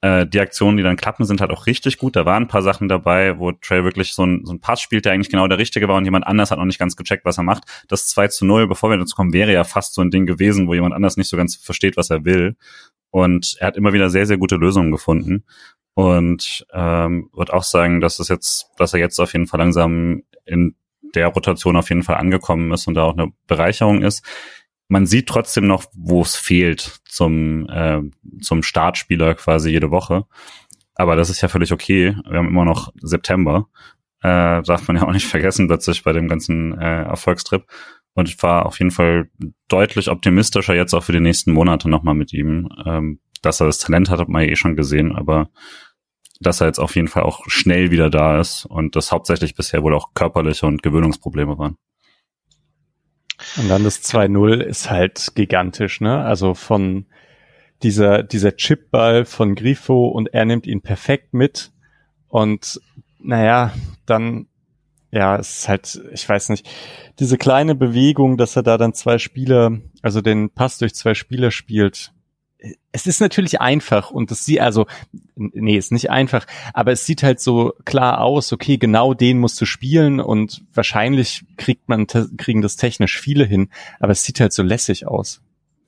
[0.02, 2.16] äh, die Aktionen, die dann klappen, sind halt auch richtig gut.
[2.16, 5.06] Da waren ein paar Sachen dabei, wo Trey wirklich so ein, so ein Pass spielt,
[5.06, 7.38] der eigentlich genau der richtige war und jemand anders hat noch nicht ganz gecheckt, was
[7.38, 7.64] er macht.
[7.90, 10.68] Das 2 zu 0, bevor wir dazu kommen, wäre ja fast so ein Ding gewesen,
[10.68, 12.56] wo jemand anders nicht so ganz versteht, was er will.
[13.12, 15.44] Und er hat immer wieder sehr, sehr gute Lösungen gefunden
[15.95, 20.23] und ähm, würde auch sagen, dass es jetzt, dass er jetzt auf jeden Fall langsam
[20.45, 20.75] in
[21.15, 24.23] der Rotation auf jeden Fall angekommen ist und da auch eine Bereicherung ist.
[24.89, 28.01] Man sieht trotzdem noch, wo es fehlt zum äh,
[28.41, 30.25] zum Startspieler quasi jede Woche.
[30.95, 32.15] Aber das ist ja völlig okay.
[32.27, 33.67] Wir haben immer noch September.
[34.21, 37.65] Äh, darf man ja auch nicht vergessen, plötzlich bei dem ganzen äh, Erfolgstrip.
[38.13, 39.29] Und ich war auf jeden Fall
[39.69, 42.69] deutlich optimistischer jetzt auch für die nächsten Monate nochmal mit ihm.
[42.86, 45.49] Ähm, dass er das Talent hat, hat man ja eh schon gesehen, aber
[46.39, 49.84] dass er jetzt auf jeden Fall auch schnell wieder da ist und das hauptsächlich bisher
[49.84, 51.78] wohl auch körperliche und Gewöhnungsprobleme waren.
[53.58, 56.24] Und dann das 2-0 ist halt gigantisch, ne?
[56.24, 57.06] Also von
[57.84, 61.71] dieser, dieser Chipball von Grifo und er nimmt ihn perfekt mit
[62.28, 62.80] und
[63.19, 63.74] naja,
[64.06, 64.48] dann,
[65.12, 66.69] ja, es ist halt, ich weiß nicht,
[67.19, 71.52] diese kleine Bewegung, dass er da dann zwei Spieler, also den Pass durch zwei Spieler
[71.52, 72.13] spielt,
[72.91, 74.88] es ist natürlich einfach und das sieht also
[75.36, 79.60] nee, ist nicht einfach, aber es sieht halt so klar aus, okay, genau den musst
[79.60, 84.54] du spielen und wahrscheinlich kriegt man kriegen das technisch viele hin, aber es sieht halt
[84.54, 85.41] so lässig aus.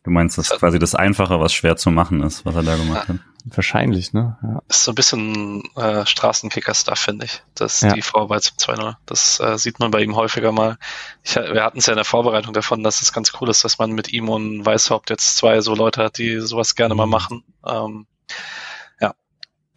[0.04, 2.76] Du meinst, das ist quasi das Einfache, was schwer zu machen ist, was er da
[2.78, 3.20] gemacht hat?
[3.56, 4.38] Wahrscheinlich, ne?
[4.42, 4.62] Ja.
[4.68, 7.44] Ist so ein bisschen äh, Straßenkicker-Stuff, finde ich.
[7.56, 7.94] Das ja.
[7.94, 8.96] die Vorarbeit zum 2-0.
[9.06, 10.78] Das äh, sieht man bei ihm häufiger mal.
[11.24, 13.78] Ich, wir hatten es ja in der Vorbereitung davon, dass es ganz cool ist, dass
[13.78, 17.12] man mit ihm und Weißhaupt jetzt zwei so Leute hat, die sowas gerne mal mhm.
[17.12, 17.44] machen.
[17.66, 18.08] Ähm,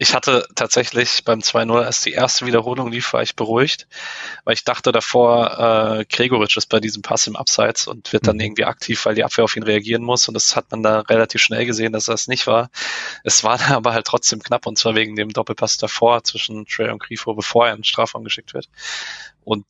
[0.01, 3.87] ich hatte tatsächlich beim 2-0, als die erste Wiederholung lief, war ich beruhigt,
[4.45, 8.37] weil ich dachte davor, äh, Gregoritsch ist bei diesem Pass im Abseits und wird dann
[8.37, 8.41] mhm.
[8.41, 10.27] irgendwie aktiv, weil die Abwehr auf ihn reagieren muss.
[10.27, 12.71] Und das hat man da relativ schnell gesehen, dass das nicht war.
[13.23, 17.03] Es war aber halt trotzdem knapp und zwar wegen dem Doppelpass davor zwischen Trey und
[17.03, 18.69] Grifo, bevor er in den Strafraum geschickt wird.
[19.43, 19.67] Und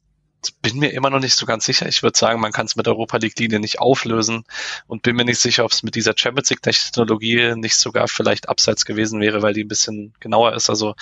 [0.50, 1.88] bin mir immer noch nicht so ganz sicher.
[1.88, 4.44] Ich würde sagen, man kann es mit Europa League Linie nicht auflösen
[4.88, 8.50] und bin mir nicht sicher, ob es mit dieser Champions League Technologie nicht sogar vielleicht
[8.50, 10.70] abseits gewesen wäre, weil die ein bisschen genauer ist.
[10.70, 10.96] Also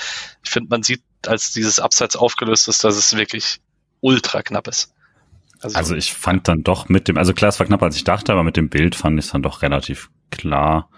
[0.43, 3.61] ich finde, man sieht, als dieses Abseits aufgelöst ist, dass es wirklich
[4.01, 4.93] ultra knapp ist.
[5.61, 8.05] Also, also ich fand dann doch mit dem, also klar, es war knapper als ich
[8.05, 10.89] dachte, aber mit dem Bild fand ich es dann doch relativ klar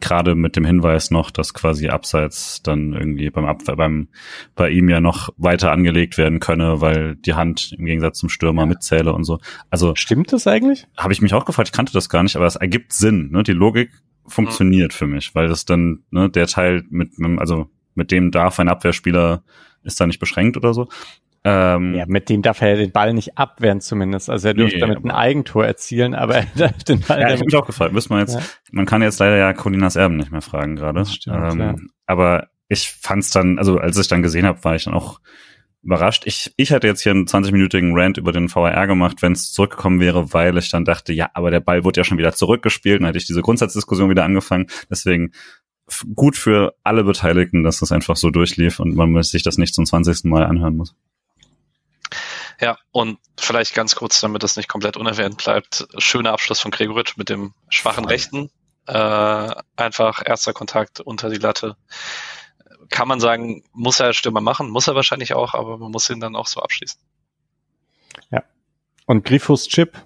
[0.00, 4.08] gerade mit dem Hinweis noch, dass quasi abseits dann irgendwie beim Abwehr, beim,
[4.54, 8.66] bei ihm ja noch weiter angelegt werden könne, weil die Hand im Gegensatz zum Stürmer
[8.66, 9.38] mitzähle und so.
[9.70, 9.94] Also.
[9.96, 10.86] Stimmt das eigentlich?
[10.96, 13.42] Habe ich mich auch gefragt, ich kannte das gar nicht, aber es ergibt Sinn, ne?
[13.42, 13.90] Die Logik
[14.26, 14.96] funktioniert mhm.
[14.96, 19.42] für mich, weil das dann, ne, der Teil mit also mit dem darf ein Abwehrspieler
[19.82, 20.88] ist da nicht beschränkt oder so.
[21.44, 24.28] Ähm, ja, mit dem darf er den Ball nicht abwehren zumindest.
[24.28, 27.20] Also er dürfte nee, damit ein Eigentor erzielen, aber er darf den Ball.
[27.20, 27.92] Ja, ich mich auch gefragt.
[27.92, 28.42] Müssen wir jetzt, ja.
[28.72, 31.04] man kann jetzt leider ja Colinas Erben nicht mehr fragen gerade.
[31.28, 31.74] Ähm, ja.
[32.06, 35.20] Aber ich fand's dann, also als ich dann gesehen habe, war ich dann auch
[35.82, 36.24] überrascht.
[36.26, 40.00] Ich, ich hätte jetzt hier einen 20-minütigen Rant über den VAR gemacht, wenn es zurückgekommen
[40.00, 43.00] wäre, weil ich dann dachte, ja, aber der Ball wurde ja schon wieder zurückgespielt.
[43.00, 44.66] Dann hätte ich diese Grundsatzdiskussion wieder angefangen.
[44.90, 45.32] Deswegen
[46.14, 49.86] gut für alle Beteiligten, dass das einfach so durchlief und man sich das nicht zum
[49.86, 50.24] 20.
[50.24, 50.94] Mal anhören muss.
[52.60, 57.16] Ja, und vielleicht ganz kurz, damit das nicht komplett unerwähnt bleibt, schöner Abschluss von Gregoritsch
[57.16, 58.50] mit dem schwachen Rechten.
[58.86, 61.76] Äh, einfach erster Kontakt unter die Latte.
[62.90, 66.10] Kann man sagen, muss er als Stürmer machen, muss er wahrscheinlich auch, aber man muss
[66.10, 67.00] ihn dann auch so abschließen.
[68.30, 68.42] Ja.
[69.06, 70.02] Und Grifos Chip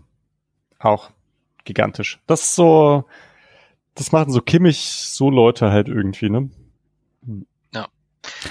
[0.78, 1.10] auch
[1.64, 2.18] gigantisch.
[2.26, 3.04] Das ist so,
[3.94, 6.50] das machen so Kimmich so Leute halt irgendwie, ne?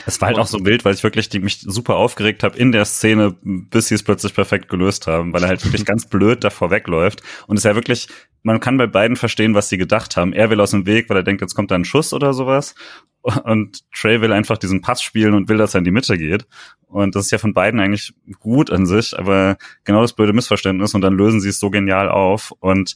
[0.05, 2.71] Es war halt auch so wild, weil ich wirklich die, mich super aufgeregt habe in
[2.71, 6.43] der Szene, bis sie es plötzlich perfekt gelöst haben, weil er halt wirklich ganz blöd
[6.43, 7.21] davor wegläuft.
[7.47, 8.07] Und es ist ja wirklich,
[8.43, 10.33] man kann bei beiden verstehen, was sie gedacht haben.
[10.33, 12.75] Er will aus dem Weg, weil er denkt, jetzt kommt da ein Schuss oder sowas.
[13.21, 16.47] Und Trey will einfach diesen Pass spielen und will, dass er in die Mitte geht.
[16.87, 20.95] Und das ist ja von beiden eigentlich gut an sich, aber genau das blöde Missverständnis.
[20.95, 22.51] Und dann lösen sie es so genial auf.
[22.59, 22.95] Und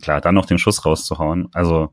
[0.00, 1.48] klar, dann noch den Schuss rauszuhauen.
[1.52, 1.92] Also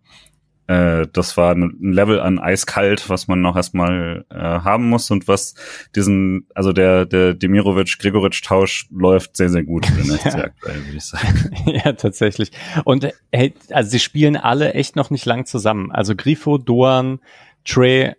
[0.67, 5.27] äh, das war ein Level an eiskalt, was man noch erstmal äh, haben muss und
[5.27, 5.53] was
[5.95, 10.43] diesen, also der, der Demirovic-Gregoritsch-Tausch läuft sehr, sehr gut in der ja.
[10.45, 11.51] aktuell, würde ich sagen.
[11.65, 12.51] ja, tatsächlich.
[12.83, 15.91] Und hey, also sie spielen alle echt noch nicht lang zusammen.
[15.91, 17.19] Also Grifo, Doan,
[17.63, 18.13] Trey,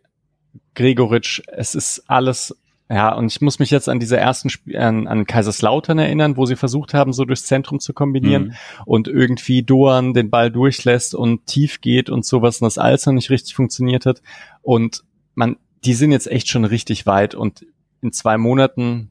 [0.74, 2.54] Gregoritsch, es ist alles
[2.88, 6.46] ja, und ich muss mich jetzt an diese ersten Sp an, an Kaiserslautern erinnern, wo
[6.46, 8.54] sie versucht haben, so durchs Zentrum zu kombinieren mhm.
[8.84, 13.12] und irgendwie Doan den Ball durchlässt und tief geht und sowas und das alles noch
[13.12, 14.22] nicht richtig funktioniert hat.
[14.62, 15.02] Und
[15.34, 17.66] man, die sind jetzt echt schon richtig weit und
[18.02, 19.10] in zwei Monaten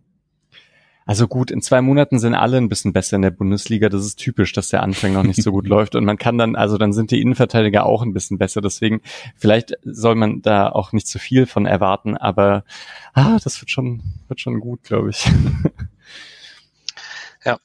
[1.06, 3.89] also gut, in zwei Monaten sind alle ein bisschen besser in der Bundesliga.
[3.89, 5.96] Das ist typisch, dass der Anfang noch nicht so gut läuft.
[5.96, 8.60] Und man kann dann, also dann sind die Innenverteidiger auch ein bisschen besser.
[8.60, 9.02] Deswegen,
[9.36, 12.63] vielleicht soll man da auch nicht zu viel von erwarten, aber
[13.13, 15.26] ah, das wird schon, wird schon gut, glaube ich.
[17.44, 17.60] Ja.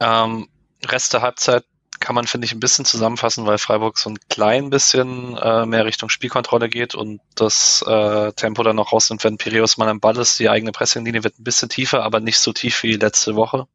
[0.00, 0.48] Ähm,
[0.84, 1.64] Rest der Halbzeit
[2.10, 5.84] kann man, finde ich, ein bisschen zusammenfassen, weil Freiburg so ein klein bisschen äh, mehr
[5.84, 10.16] Richtung Spielkontrolle geht und das äh, Tempo dann noch rausnimmt, wenn Piraeus mal am Ball
[10.16, 10.36] ist.
[10.40, 13.68] Die eigene Pressinglinie wird ein bisschen tiefer, aber nicht so tief wie letzte Woche.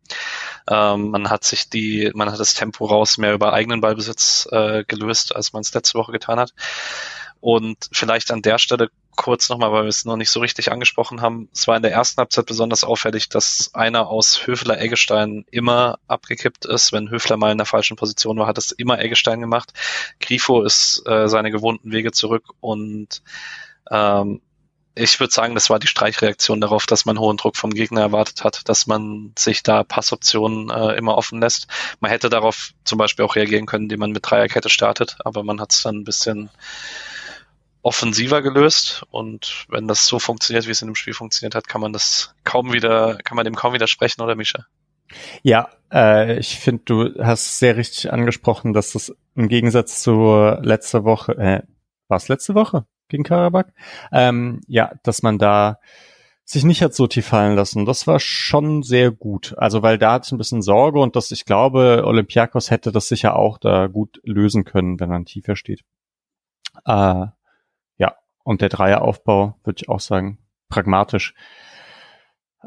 [0.70, 4.84] Ähm, man hat sich die, man hat das Tempo raus mehr über eigenen Ballbesitz äh,
[4.84, 6.52] gelöst, als man es letzte Woche getan hat.
[7.46, 11.22] Und vielleicht an der Stelle kurz nochmal, weil wir es noch nicht so richtig angesprochen
[11.22, 11.48] haben.
[11.54, 16.66] Es war in der ersten Halbzeit besonders auffällig, dass einer aus Höfler Eggestein immer abgekippt
[16.66, 16.92] ist.
[16.92, 19.74] Wenn Höfler mal in der falschen Position war, hat es immer Eggestein gemacht.
[20.20, 23.22] Grifo ist äh, seine gewohnten Wege zurück und
[23.92, 24.42] ähm,
[24.96, 28.44] ich würde sagen, das war die Streichreaktion darauf, dass man hohen Druck vom Gegner erwartet
[28.44, 31.68] hat, dass man sich da Passoptionen äh, immer offen lässt.
[32.00, 35.62] Man hätte darauf zum Beispiel auch reagieren können, indem man mit Dreierkette startet, aber man
[35.62, 36.50] hat es dann ein bisschen
[37.86, 41.82] offensiver gelöst und wenn das so funktioniert, wie es in dem Spiel funktioniert hat, kann
[41.82, 44.66] man das kaum wieder, kann man dem kaum widersprechen, oder Misha?
[45.44, 51.04] Ja, äh, ich finde, du hast sehr richtig angesprochen, dass das im Gegensatz zu letzter
[51.04, 51.62] Woche, äh,
[52.08, 53.72] war es letzte Woche gegen Karabakh?
[54.12, 55.78] Ähm, ja, dass man da
[56.44, 57.86] sich nicht hat so tief fallen lassen.
[57.86, 59.54] Das war schon sehr gut.
[59.60, 63.08] Also weil da hatte ich ein bisschen Sorge und dass ich glaube, Olympiakos hätte das
[63.08, 65.82] sicher auch da gut lösen können, wenn man tiefer steht.
[66.86, 67.28] Äh,
[68.46, 70.38] und der Dreieraufbau, würde ich auch sagen,
[70.70, 71.34] pragmatisch.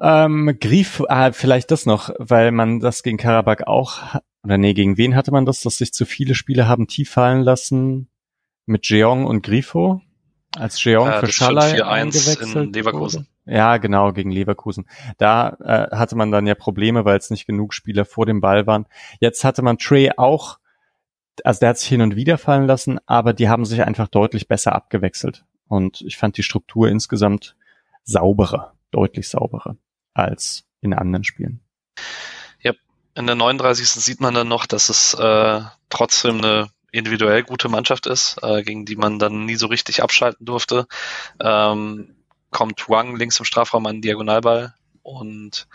[0.00, 4.96] Ähm, Grief, ah, vielleicht das noch, weil man das gegen Karabakh auch, oder nee, gegen
[4.96, 8.08] wen hatte man das, dass sich zu viele Spiele haben tief fallen lassen
[8.66, 10.02] mit Jeong und Grifo,
[10.56, 13.26] als Jeong äh, für Schalay eingewechselt in Leverkusen.
[13.46, 13.56] Wurde.
[13.56, 14.88] Ja, genau, gegen Leverkusen.
[15.16, 18.66] Da äh, hatte man dann ja Probleme, weil es nicht genug Spieler vor dem Ball
[18.66, 18.86] waren.
[19.20, 20.58] Jetzt hatte man Trey auch,
[21.44, 24.48] also der hat sich hin und wieder fallen lassen, aber die haben sich einfach deutlich
[24.48, 25.44] besser abgewechselt.
[25.68, 27.56] Und ich fand die Struktur insgesamt
[28.04, 29.76] sauberer, deutlich sauberer
[30.14, 31.60] als in anderen Spielen.
[32.60, 32.72] Ja,
[33.14, 33.88] in der 39.
[33.88, 38.86] sieht man dann noch, dass es äh, trotzdem eine individuell gute Mannschaft ist, äh, gegen
[38.86, 40.86] die man dann nie so richtig abschalten durfte.
[41.40, 42.16] Ähm,
[42.50, 45.68] kommt Wang links im Strafraum an den Diagonalball und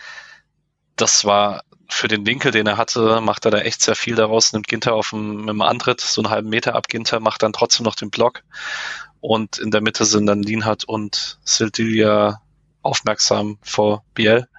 [0.95, 4.53] das war für den Winkel, den er hatte, macht er da echt sehr viel daraus,
[4.53, 7.53] nimmt Ginter auf dem, mit dem Antritt so einen halben Meter ab Ginter, macht dann
[7.53, 8.43] trotzdem noch den Block
[9.23, 12.41] und in der Mitte sind dann Lienhardt und Sildilia
[12.81, 14.49] aufmerksam vor Biel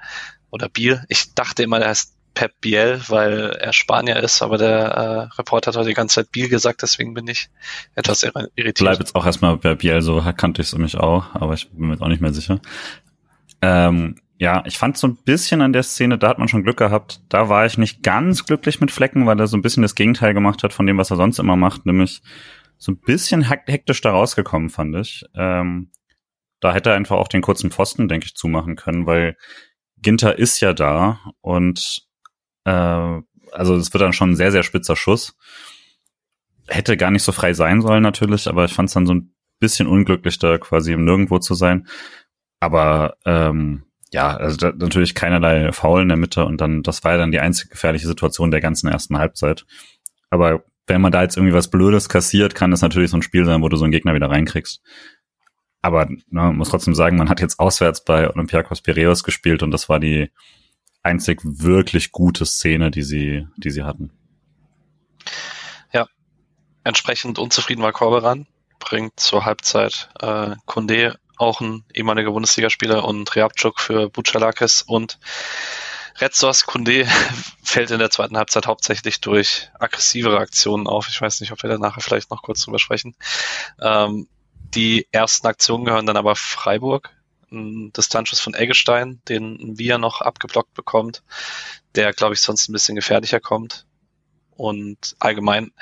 [0.51, 1.05] oder Biel.
[1.11, 5.69] Ich dachte immer, er heißt Pep Biel, weil er Spanier ist, aber der äh, Reporter
[5.69, 7.51] hat heute die ganze Zeit Biel gesagt, deswegen bin ich
[7.95, 8.79] etwas irritiert.
[8.79, 11.89] Bleib jetzt auch erstmal bei Biel, so kannte ich es mich auch, aber ich bin
[11.89, 12.59] mir jetzt auch nicht mehr sicher.
[13.61, 16.79] Ähm, ja, ich fand so ein bisschen an der Szene, da hat man schon Glück
[16.79, 17.21] gehabt.
[17.29, 20.33] Da war ich nicht ganz glücklich mit Flecken, weil er so ein bisschen das Gegenteil
[20.33, 22.23] gemacht hat von dem, was er sonst immer macht, nämlich
[22.79, 25.25] so ein bisschen hektisch da rausgekommen, fand ich.
[25.35, 25.91] Ähm,
[26.61, 29.37] da hätte er einfach auch den kurzen Pfosten, denke ich, zumachen können, weil
[29.99, 32.07] Ginter ist ja da und
[32.65, 33.21] äh,
[33.53, 35.37] also es wird dann schon ein sehr, sehr spitzer Schuss.
[36.67, 39.35] Hätte gar nicht so frei sein sollen natürlich, aber ich fand es dann so ein
[39.61, 41.87] bisschen unglücklich, da quasi im Nirgendwo zu sein.
[42.61, 47.13] Aber ähm, ja, also da, natürlich keinerlei Foul in der Mitte und dann, das war
[47.13, 49.67] ja dann die einzige gefährliche Situation der ganzen ersten Halbzeit.
[50.31, 53.45] Aber wenn man da jetzt irgendwie was Blödes kassiert, kann das natürlich so ein Spiel
[53.45, 54.83] sein, wo du so einen Gegner wieder reinkriegst.
[55.83, 59.71] Aber ne, man muss trotzdem sagen, man hat jetzt auswärts bei Olympiakos Piraeus gespielt und
[59.71, 60.31] das war die
[61.03, 64.11] einzig wirklich gute Szene, die sie, die sie hatten.
[65.93, 66.07] Ja,
[66.83, 68.47] entsprechend unzufrieden war Corberan,
[68.79, 75.19] bringt zur Halbzeit äh, Kunde, auch ein ehemaliger Bundesligaspieler und Reabczuk für Buchalakis und
[76.17, 77.07] Retzos Kunde
[77.63, 81.09] fällt in der zweiten Halbzeit hauptsächlich durch aggressivere Aktionen auf.
[81.09, 83.17] Ich weiß nicht, ob wir da nachher vielleicht noch kurz drüber sprechen.
[83.81, 84.29] Ähm,
[84.75, 87.11] die ersten Aktionen gehören dann aber Freiburg.
[87.51, 91.23] Ein Distanzschuss von Eggestein, den wir noch abgeblockt bekommt,
[91.95, 93.87] der, glaube ich, sonst ein bisschen gefährlicher kommt.
[94.57, 95.73] Und allgemein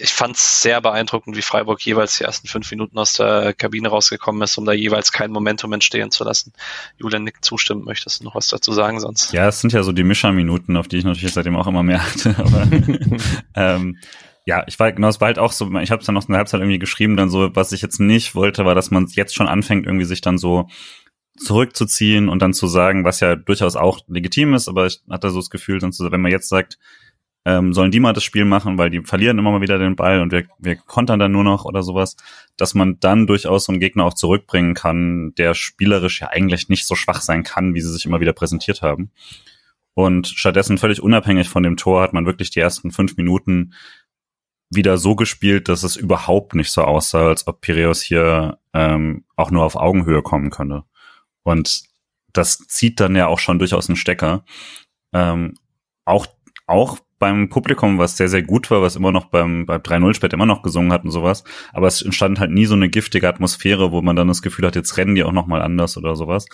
[0.00, 3.88] ich fand es sehr beeindruckend, wie Freiburg jeweils die ersten fünf Minuten aus der Kabine
[3.88, 6.52] rausgekommen ist, um da jeweils kein Momentum entstehen zu lassen.
[6.96, 9.32] Julian Nick zustimmen, möchtest du noch was dazu sagen sonst?
[9.32, 12.04] Ja, es sind ja so die Mischerminuten, auf die ich natürlich seitdem auch immer mehr
[12.04, 12.34] hatte.
[12.38, 12.68] Aber,
[13.54, 13.98] ähm,
[14.44, 16.32] ja, ich war genau, es war halt auch so, ich habe es dann noch in
[16.32, 19.34] der Halbzeit irgendwie geschrieben, dann so, was ich jetzt nicht wollte, war, dass man jetzt
[19.34, 20.68] schon anfängt, irgendwie sich dann so
[21.36, 25.38] zurückzuziehen und dann zu sagen, was ja durchaus auch legitim ist, aber ich hatte so
[25.38, 26.78] das Gefühl, dann zu, wenn man jetzt sagt,
[27.44, 30.20] ähm, sollen die mal das Spiel machen, weil die verlieren immer mal wieder den Ball
[30.20, 32.16] und wir, wir kontern dann nur noch oder sowas,
[32.56, 36.86] dass man dann durchaus so einen Gegner auch zurückbringen kann, der spielerisch ja eigentlich nicht
[36.86, 39.10] so schwach sein kann, wie sie sich immer wieder präsentiert haben.
[39.94, 43.74] Und stattdessen völlig unabhängig von dem Tor hat man wirklich die ersten fünf Minuten
[44.70, 49.50] wieder so gespielt, dass es überhaupt nicht so aussah, als ob Piraeus hier ähm, auch
[49.50, 50.84] nur auf Augenhöhe kommen könnte.
[51.42, 51.82] Und
[52.32, 54.44] das zieht dann ja auch schon durchaus einen Stecker.
[55.12, 55.54] Ähm,
[56.06, 56.26] auch,
[56.66, 60.34] auch beim Publikum, was sehr, sehr gut war, was immer noch beim, beim 3-0 später
[60.34, 61.44] immer noch gesungen hat und sowas.
[61.72, 64.74] Aber es entstand halt nie so eine giftige Atmosphäre, wo man dann das Gefühl hat,
[64.74, 66.46] jetzt rennen die auch noch mal anders oder sowas.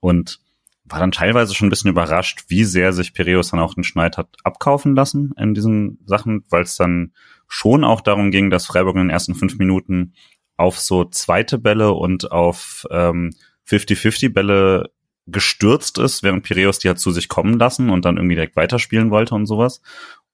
[0.00, 0.40] Und
[0.86, 4.16] war dann teilweise schon ein bisschen überrascht, wie sehr sich Piraeus dann auch den Schneid
[4.16, 7.12] hat abkaufen lassen in diesen Sachen, weil es dann
[7.46, 10.14] schon auch darum ging, dass Freiburg in den ersten fünf Minuten
[10.56, 13.34] auf so zweite Bälle und auf ähm,
[13.68, 14.90] 50-50 Bälle
[15.26, 19.10] gestürzt ist, während Piraeus die hat zu sich kommen lassen und dann irgendwie direkt weiterspielen
[19.10, 19.82] wollte und sowas.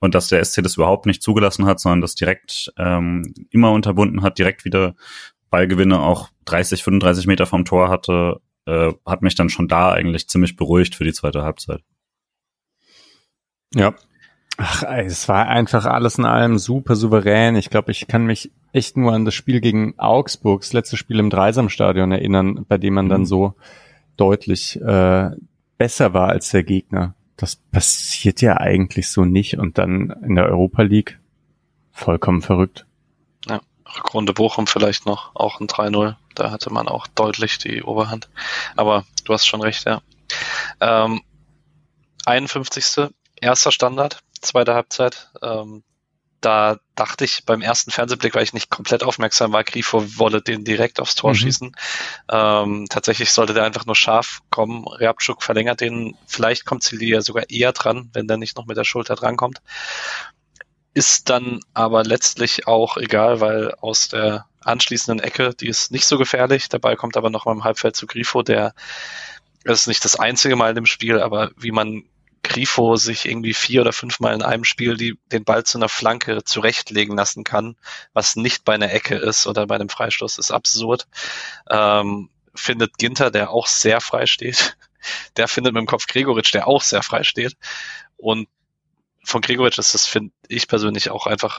[0.01, 4.23] Und dass der SC das überhaupt nicht zugelassen hat, sondern das direkt ähm, immer unterbunden
[4.23, 4.95] hat, direkt wieder
[5.51, 10.29] Ballgewinne auch 30, 35 Meter vom Tor hatte, äh, hat mich dann schon da eigentlich
[10.29, 11.83] ziemlich beruhigt für die zweite Halbzeit.
[13.75, 13.95] Ja.
[14.59, 17.57] Ach, es war einfach alles in allem super souverän.
[17.57, 21.19] Ich glaube, ich kann mich echt nur an das Spiel gegen Augsburg, das letzte Spiel
[21.19, 23.27] im Dreisamstadion erinnern, bei dem man dann mhm.
[23.27, 23.55] so
[24.17, 25.31] deutlich äh,
[25.79, 27.15] besser war als der Gegner.
[27.37, 31.19] Das passiert ja eigentlich so nicht und dann in der Europa League
[31.91, 32.87] vollkommen verrückt.
[33.47, 33.61] Ja,
[33.97, 36.17] Rückrunde Bochum vielleicht noch, auch ein 3-0.
[36.35, 38.29] Da hatte man auch deutlich die Oberhand.
[38.77, 40.03] Aber du hast schon recht, ja.
[40.81, 41.21] Ähm,
[42.25, 43.11] 51.
[43.41, 45.31] erster Standard, zweite Halbzeit.
[45.43, 45.83] Ähm,
[46.43, 50.65] da dachte ich beim ersten Fernsehblick, weil ich nicht komplett aufmerksam war, Grifo wolle den
[50.65, 51.35] direkt aufs Tor mhm.
[51.37, 51.77] schießen.
[52.31, 54.87] Ähm, tatsächlich sollte der einfach nur scharf kommen.
[54.87, 56.17] Reabczuk verlängert den.
[56.27, 59.63] Vielleicht kommt Celia sogar eher dran, wenn der nicht noch mit der Schulter drankommt.
[60.95, 66.19] Ist dann aber letztlich auch egal, weil aus der anschließenden Ecke, die ist nicht so
[66.19, 66.69] gefährlich.
[66.69, 68.75] Dabei kommt aber noch mal im Halbfeld zu Grifo, der
[69.65, 72.03] das ist nicht das einzige Mal im Spiel, aber wie man
[72.43, 76.45] Grifo sich irgendwie vier oder fünfmal in einem Spiel die, den Ball zu einer Flanke
[76.45, 77.77] zurechtlegen lassen kann,
[78.13, 81.07] was nicht bei einer Ecke ist oder bei einem Freistoß, ist absurd.
[81.71, 84.77] Ähm, findet Ginter, der auch sehr frei steht.
[85.37, 87.57] Der findet mit dem Kopf Gregoritsch, der auch sehr frei steht.
[88.17, 88.47] Und
[89.25, 91.59] von Gregoritsch ist das, finde ich persönlich, auch einfach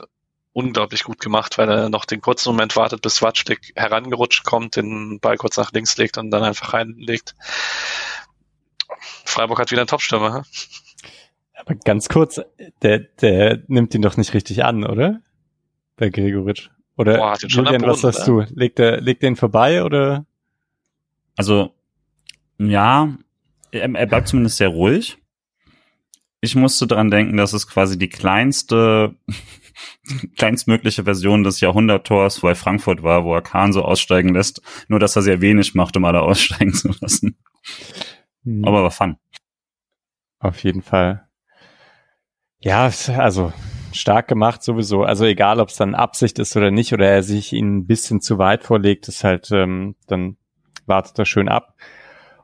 [0.54, 5.20] unglaublich gut gemacht, weil er noch den kurzen Moment wartet, bis Watschlik herangerutscht kommt, den
[5.20, 7.34] Ball kurz nach links legt und dann einfach reinlegt.
[9.24, 10.42] Freiburg hat wieder einen Topstürmer.
[10.42, 11.10] Hä?
[11.54, 12.40] Aber ganz kurz,
[12.82, 15.20] der, der nimmt ihn doch nicht richtig an, oder?
[15.96, 16.70] Bei Gregoritsch.
[16.96, 18.46] Oder Boah, Julian, Boden, was sagst oder?
[18.46, 18.54] du?
[18.54, 20.26] Legt er, legt er ihn vorbei oder?
[21.36, 21.74] Also,
[22.58, 23.16] ja,
[23.72, 25.18] er, er bleibt zumindest sehr ruhig.
[26.40, 29.14] Ich musste daran denken, dass es quasi die kleinste,
[30.36, 35.16] kleinstmögliche Version des Jahrhunderttors bei Frankfurt war, wo er Kahn so aussteigen lässt, nur dass
[35.16, 37.38] er sehr wenig macht, um alle aussteigen zu lassen.
[38.44, 38.64] Mhm.
[38.64, 39.16] Aber war fun.
[40.38, 41.26] Auf jeden Fall.
[42.60, 43.52] Ja, also
[43.92, 45.02] stark gemacht sowieso.
[45.02, 48.20] Also egal, ob es dann Absicht ist oder nicht, oder er sich ihn ein bisschen
[48.20, 50.36] zu weit vorlegt, ist halt, ähm, dann
[50.86, 51.74] wartet er schön ab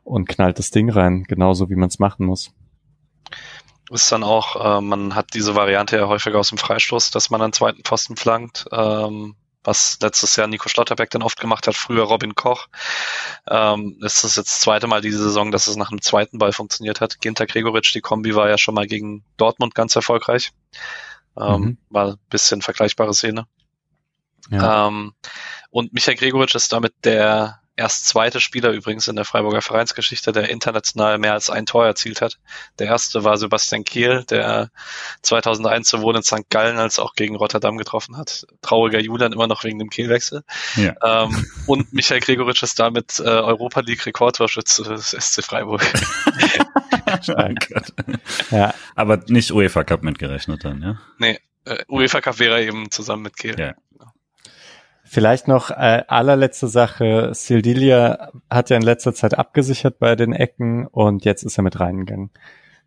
[0.05, 2.53] und knallt das Ding rein, genauso wie man es machen muss.
[3.91, 7.43] Ist dann auch, äh, man hat diese Variante ja häufiger aus dem Freistoß, dass man
[7.43, 8.67] einen zweiten Posten flankt.
[8.71, 12.69] Ähm, was letztes Jahr Nico Schlotterbeck dann oft gemacht hat, früher Robin Koch.
[13.49, 16.53] Ähm, es ist jetzt das zweite Mal diese Saison, dass es nach einem zweiten Ball
[16.53, 17.21] funktioniert hat.
[17.21, 20.53] Ginter Gregoritsch, die Kombi war ja schon mal gegen Dortmund ganz erfolgreich.
[21.39, 21.79] Ähm, mhm.
[21.91, 23.47] War ein bisschen vergleichbare Szene.
[24.51, 24.89] Ja.
[24.89, 25.13] Ähm,
[25.71, 30.51] und Michael Gregoritsch ist damit der erst zweite Spieler übrigens in der Freiburger Vereinsgeschichte, der
[30.51, 32.39] international mehr als ein Tor erzielt hat.
[32.79, 34.71] Der erste war Sebastian Kehl, der
[35.23, 36.51] 2001 sowohl in St.
[36.51, 38.47] Gallen als auch gegen Rotterdam getroffen hat.
[38.61, 40.45] Trauriger Julian immer noch wegen dem Kehlwechsel.
[40.77, 40.95] Ja.
[41.03, 45.81] Ähm, und Michael Gregoritsch ist damit äh, Europa League Rekordtorschütze des SC Freiburg.
[48.51, 48.75] ja.
[48.95, 51.01] Aber nicht UEFA Cup mitgerechnet dann, ja?
[51.19, 53.59] Nee, äh, UEFA Cup wäre eben zusammen mit Kehl.
[53.59, 53.75] Ja.
[55.13, 57.31] Vielleicht noch äh, allerletzte Sache.
[57.35, 61.81] Sildilia hat ja in letzter Zeit abgesichert bei den Ecken und jetzt ist er mit
[61.81, 62.31] reingegangen.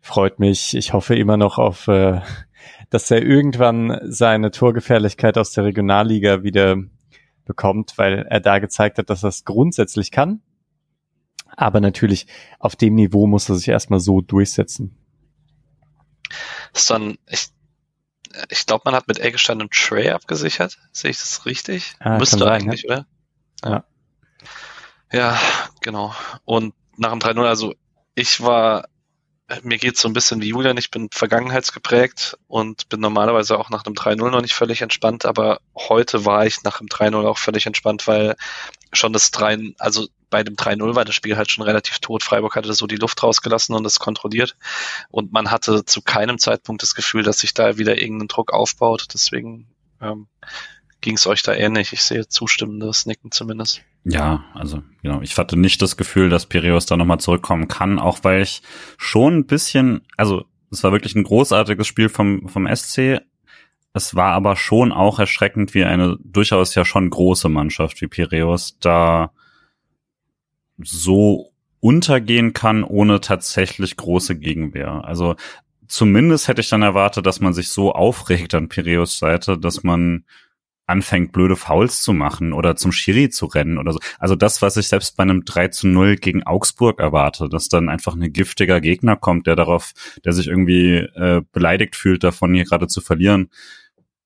[0.00, 0.74] Freut mich.
[0.74, 2.22] Ich hoffe immer noch auf, äh,
[2.88, 6.78] dass er irgendwann seine Torgefährlichkeit aus der Regionalliga wieder
[7.44, 10.40] bekommt, weil er da gezeigt hat, dass er es grundsätzlich kann.
[11.54, 12.26] Aber natürlich
[12.58, 14.96] auf dem Niveau muss er sich erstmal so durchsetzen.
[16.88, 17.48] Dann, ich
[18.48, 20.78] ich glaube, man hat mit Eggestein und Trey abgesichert.
[20.92, 21.94] Sehe ich das richtig?
[22.00, 22.88] Ah, Müsste sein, eigentlich, ja.
[22.88, 23.06] oder?
[23.64, 23.84] Ja.
[25.12, 25.40] Ja,
[25.80, 26.14] genau.
[26.44, 27.74] Und nach dem 3-0, also
[28.14, 28.88] ich war,
[29.62, 33.84] mir geht's so ein bisschen wie Julian, ich bin vergangenheitsgeprägt und bin normalerweise auch nach
[33.84, 37.66] einem 3-0 noch nicht völlig entspannt, aber heute war ich nach dem 3-0 auch völlig
[37.66, 38.36] entspannt, weil
[38.92, 42.24] schon das 3, also bei dem 3-0 war das Spiel halt schon relativ tot.
[42.24, 44.56] Freiburg hatte so die Luft rausgelassen und es kontrolliert.
[45.10, 49.06] Und man hatte zu keinem Zeitpunkt das Gefühl, dass sich da wieder irgendein Druck aufbaut.
[49.14, 49.68] Deswegen
[50.00, 50.26] ähm,
[51.04, 51.92] ging es euch da ähnlich.
[51.92, 53.82] Ich sehe zustimmendes Nicken zumindest.
[54.04, 55.20] Ja, also genau.
[55.20, 58.62] Ich hatte nicht das Gefühl, dass Piraeus da nochmal zurückkommen kann, auch weil ich
[58.96, 63.20] schon ein bisschen, also es war wirklich ein großartiges Spiel vom, vom SC.
[63.92, 68.78] Es war aber schon auch erschreckend, wie eine durchaus ja schon große Mannschaft wie Piraeus
[68.80, 69.30] da
[70.78, 75.04] so untergehen kann, ohne tatsächlich große Gegenwehr.
[75.04, 75.36] Also
[75.86, 80.24] zumindest hätte ich dann erwartet, dass man sich so aufregt an Piräus Seite, dass man
[80.86, 83.98] anfängt, blöde Fouls zu machen oder zum Schiri zu rennen oder so.
[84.18, 87.88] Also das, was ich selbst bei einem 3 zu 0 gegen Augsburg erwarte, dass dann
[87.88, 89.92] einfach ein giftiger Gegner kommt, der darauf,
[90.24, 93.50] der sich irgendwie äh, beleidigt fühlt, davon hier gerade zu verlieren.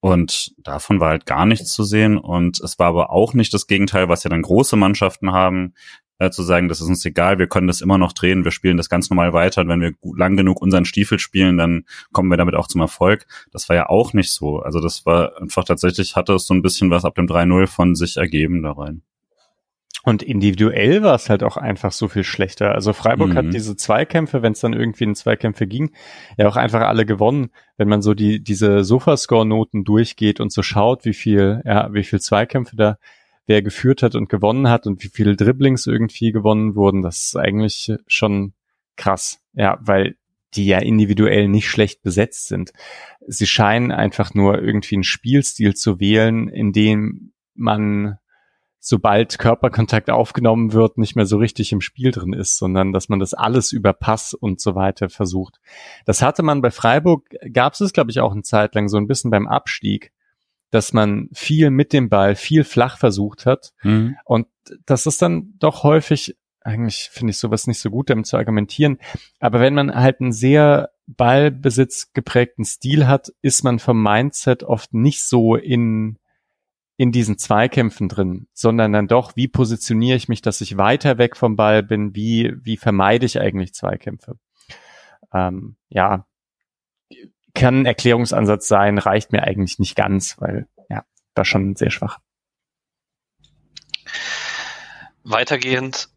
[0.00, 2.18] Und davon war halt gar nichts zu sehen.
[2.18, 5.74] Und es war aber auch nicht das Gegenteil, was ja dann große Mannschaften haben,
[6.18, 8.76] äh, zu sagen, das ist uns egal, wir können das immer noch drehen, wir spielen
[8.76, 12.36] das ganz normal weiter und wenn wir lang genug unseren Stiefel spielen, dann kommen wir
[12.36, 13.26] damit auch zum Erfolg.
[13.52, 14.60] Das war ja auch nicht so.
[14.60, 17.94] Also das war einfach tatsächlich, hatte es so ein bisschen was ab dem 3-0 von
[17.94, 19.02] sich ergeben da rein.
[20.04, 22.72] Und individuell war es halt auch einfach so viel schlechter.
[22.72, 23.34] Also Freiburg mhm.
[23.34, 25.90] hat diese Zweikämpfe, wenn es dann irgendwie in Zweikämpfe ging,
[26.38, 27.50] ja auch einfach alle gewonnen.
[27.76, 32.20] Wenn man so die diese Sofascore-Noten durchgeht und so schaut, wie viel, ja, wie viel
[32.20, 32.96] Zweikämpfe da
[33.48, 37.36] wer geführt hat und gewonnen hat und wie viele Dribblings irgendwie gewonnen wurden, das ist
[37.36, 38.52] eigentlich schon
[38.96, 39.40] krass.
[39.54, 40.16] Ja, weil
[40.54, 42.72] die ja individuell nicht schlecht besetzt sind.
[43.26, 48.18] Sie scheinen einfach nur irgendwie einen Spielstil zu wählen, in dem man
[48.80, 53.18] sobald Körperkontakt aufgenommen wird, nicht mehr so richtig im Spiel drin ist, sondern dass man
[53.18, 55.58] das alles über Pass und so weiter versucht.
[56.06, 59.08] Das hatte man bei Freiburg, gab es, glaube ich, auch eine Zeit lang so ein
[59.08, 60.12] bisschen beim Abstieg,
[60.70, 63.72] dass man viel mit dem Ball, viel flach versucht hat.
[63.82, 64.16] Mhm.
[64.24, 64.46] Und
[64.86, 68.98] das ist dann doch häufig, eigentlich finde ich sowas nicht so gut, damit zu argumentieren.
[69.40, 74.92] Aber wenn man halt einen sehr Ballbesitz geprägten Stil hat, ist man vom Mindset oft
[74.92, 76.18] nicht so in
[76.98, 81.36] in diesen Zweikämpfen drin, sondern dann doch, wie positioniere ich mich, dass ich weiter weg
[81.36, 84.36] vom Ball bin, wie, wie vermeide ich eigentlich Zweikämpfe?
[85.32, 86.26] Ähm, ja,
[87.58, 91.04] kann ein Erklärungsansatz sein, reicht mir eigentlich nicht ganz, weil ja,
[91.34, 92.18] war schon sehr schwach.
[95.24, 96.08] Weitergehend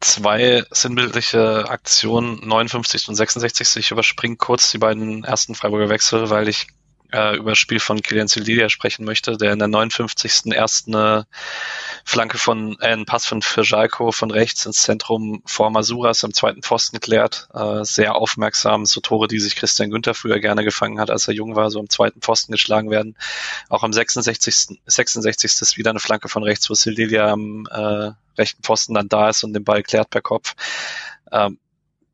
[0.00, 3.08] zwei sinnbildliche Aktionen, 59.
[3.08, 3.76] und 66.
[3.76, 6.66] Ich überspringe kurz die beiden ersten Freiburger Wechsel, weil ich
[7.12, 10.52] äh, über das Spiel von Kilian Silidia sprechen möchte, der in der 59.
[10.52, 11.26] erst eine
[12.04, 16.62] Flanke von, äh, einen Pass von Firjalko von rechts ins Zentrum vor Masuras am zweiten
[16.62, 17.48] Pfosten geklärt.
[17.54, 21.34] Äh, sehr aufmerksam, so Tore, die sich Christian Günther früher gerne gefangen hat, als er
[21.34, 23.16] jung war, so am zweiten Pfosten geschlagen werden.
[23.70, 24.80] Auch am 66.
[24.86, 25.60] 66.
[25.60, 29.42] ist wieder eine Flanke von rechts, wo Silidia am äh, rechten Pfosten dann da ist
[29.42, 30.54] und den Ball klärt per Kopf.
[31.32, 31.58] Ähm,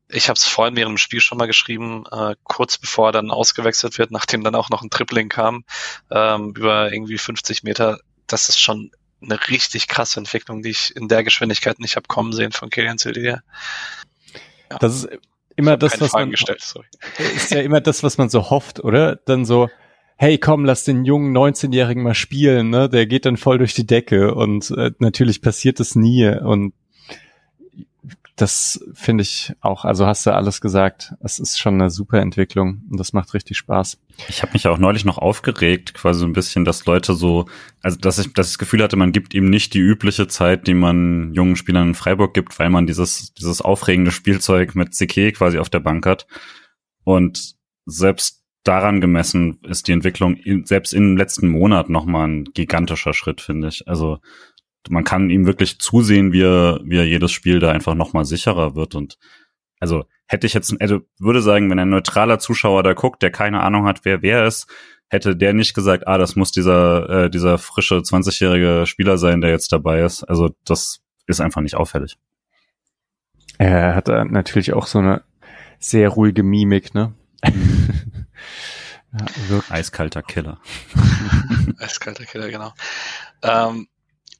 [0.07, 3.31] ich habe es vorhin während dem Spiel schon mal geschrieben, äh, kurz bevor er dann
[3.31, 5.63] ausgewechselt wird, nachdem dann auch noch ein Tripling kam,
[6.09, 7.99] ähm, über irgendwie 50 Meter.
[8.27, 12.33] Das ist schon eine richtig krasse Entwicklung, die ich in der Geschwindigkeit nicht habe kommen
[12.33, 13.43] sehen von Kilian Sildier.
[14.69, 14.77] Ja.
[14.79, 15.09] Das ist
[15.55, 16.87] immer das, was man gestellt, sorry.
[17.35, 19.17] ist ja immer das, was man so hofft, oder?
[19.17, 19.69] Dann so,
[20.17, 22.89] hey, komm, lass den jungen 19-Jährigen mal spielen, ne?
[22.89, 26.73] Der geht dann voll durch die Decke und äh, natürlich passiert es nie und
[28.35, 31.13] das finde ich auch, also hast du alles gesagt.
[31.19, 33.99] Es ist schon eine super Entwicklung und das macht richtig Spaß.
[34.29, 37.45] Ich habe mich auch neulich noch aufgeregt, quasi so ein bisschen, dass Leute so,
[37.81, 40.67] also dass ich, dass ich das Gefühl hatte, man gibt ihm nicht die übliche Zeit,
[40.67, 45.33] die man jungen Spielern in Freiburg gibt, weil man dieses, dieses aufregende Spielzeug mit CK
[45.33, 46.25] quasi auf der Bank hat.
[47.03, 47.55] Und
[47.85, 53.41] selbst daran gemessen ist die Entwicklung in, selbst im letzten Monat nochmal ein gigantischer Schritt,
[53.41, 53.87] finde ich.
[53.87, 54.19] Also
[54.89, 58.75] man kann ihm wirklich zusehen, wie er, wie er jedes Spiel da einfach nochmal sicherer
[58.75, 58.95] wird.
[58.95, 59.17] Und
[59.79, 63.61] also hätte ich jetzt, also würde sagen, wenn ein neutraler Zuschauer da guckt, der keine
[63.61, 64.67] Ahnung hat, wer wer ist,
[65.09, 69.49] hätte der nicht gesagt, ah, das muss dieser, äh, dieser frische 20-jährige Spieler sein, der
[69.49, 70.23] jetzt dabei ist.
[70.23, 72.17] Also das ist einfach nicht auffällig.
[73.57, 75.23] Er hat natürlich auch so eine
[75.79, 77.13] sehr ruhige Mimik, ne?
[77.43, 77.51] ja,
[79.69, 80.59] Eiskalter Killer.
[81.79, 82.73] Eiskalter Killer, genau.
[83.43, 83.87] Ähm,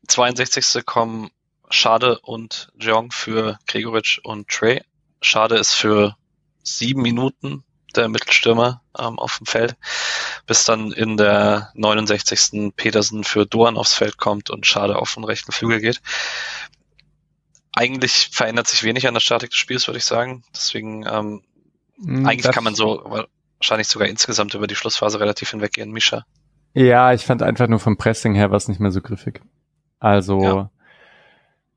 [0.07, 0.85] 62.
[0.85, 1.29] kommen
[1.69, 4.81] Schade und Jong für Gregoritsch und Trey.
[5.21, 6.15] Schade ist für
[6.63, 7.63] sieben Minuten
[7.95, 9.75] der Mittelstürmer ähm, auf dem Feld,
[10.47, 12.73] bis dann in der 69.
[12.75, 16.01] Petersen für Doan aufs Feld kommt und Schade auf den rechten Flügel geht.
[17.73, 20.43] Eigentlich verändert sich wenig an der Statik des Spiels, würde ich sagen.
[20.53, 21.41] Deswegen ähm,
[21.97, 23.03] mm, eigentlich kann man so
[23.59, 25.91] wahrscheinlich sogar insgesamt über die Schlussphase relativ hinweggehen.
[25.91, 26.25] Misha.
[26.73, 29.41] Ja, ich fand einfach nur vom Pressing her was nicht mehr so griffig.
[30.01, 30.71] Also ja.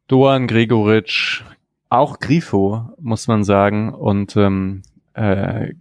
[0.09, 1.45] Doan, Gregoritsch,
[1.91, 5.75] auch Grifo, muss man sagen, und ähm, äh,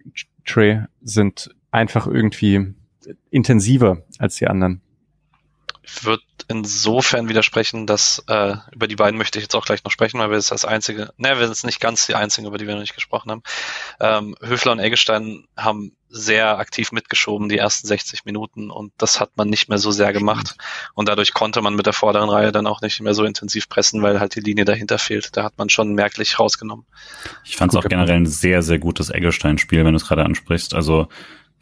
[0.46, 2.74] Trey sind einfach irgendwie
[3.32, 4.82] intensiver als die anderen.
[5.82, 9.92] Ich würde insofern widersprechen, dass äh, über die beiden möchte ich jetzt auch gleich noch
[9.92, 12.68] sprechen, weil wir es das einzige, ne, wir sind nicht ganz die einzigen, über die
[12.68, 13.44] wir noch nicht gesprochen haben.
[14.00, 19.32] Ähm, Höfler und Eggestein haben sehr aktiv mitgeschoben die ersten 60 Minuten und das hat
[19.36, 20.56] man nicht mehr so sehr gemacht
[20.94, 24.02] und dadurch konnte man mit der vorderen Reihe dann auch nicht mehr so intensiv pressen,
[24.04, 25.36] weil halt die Linie dahinter fehlt.
[25.36, 26.86] Da hat man schon merklich rausgenommen.
[27.44, 30.76] Ich fand es auch generell ein sehr, sehr gutes Eggestein-Spiel, wenn du es gerade ansprichst.
[30.76, 31.08] Also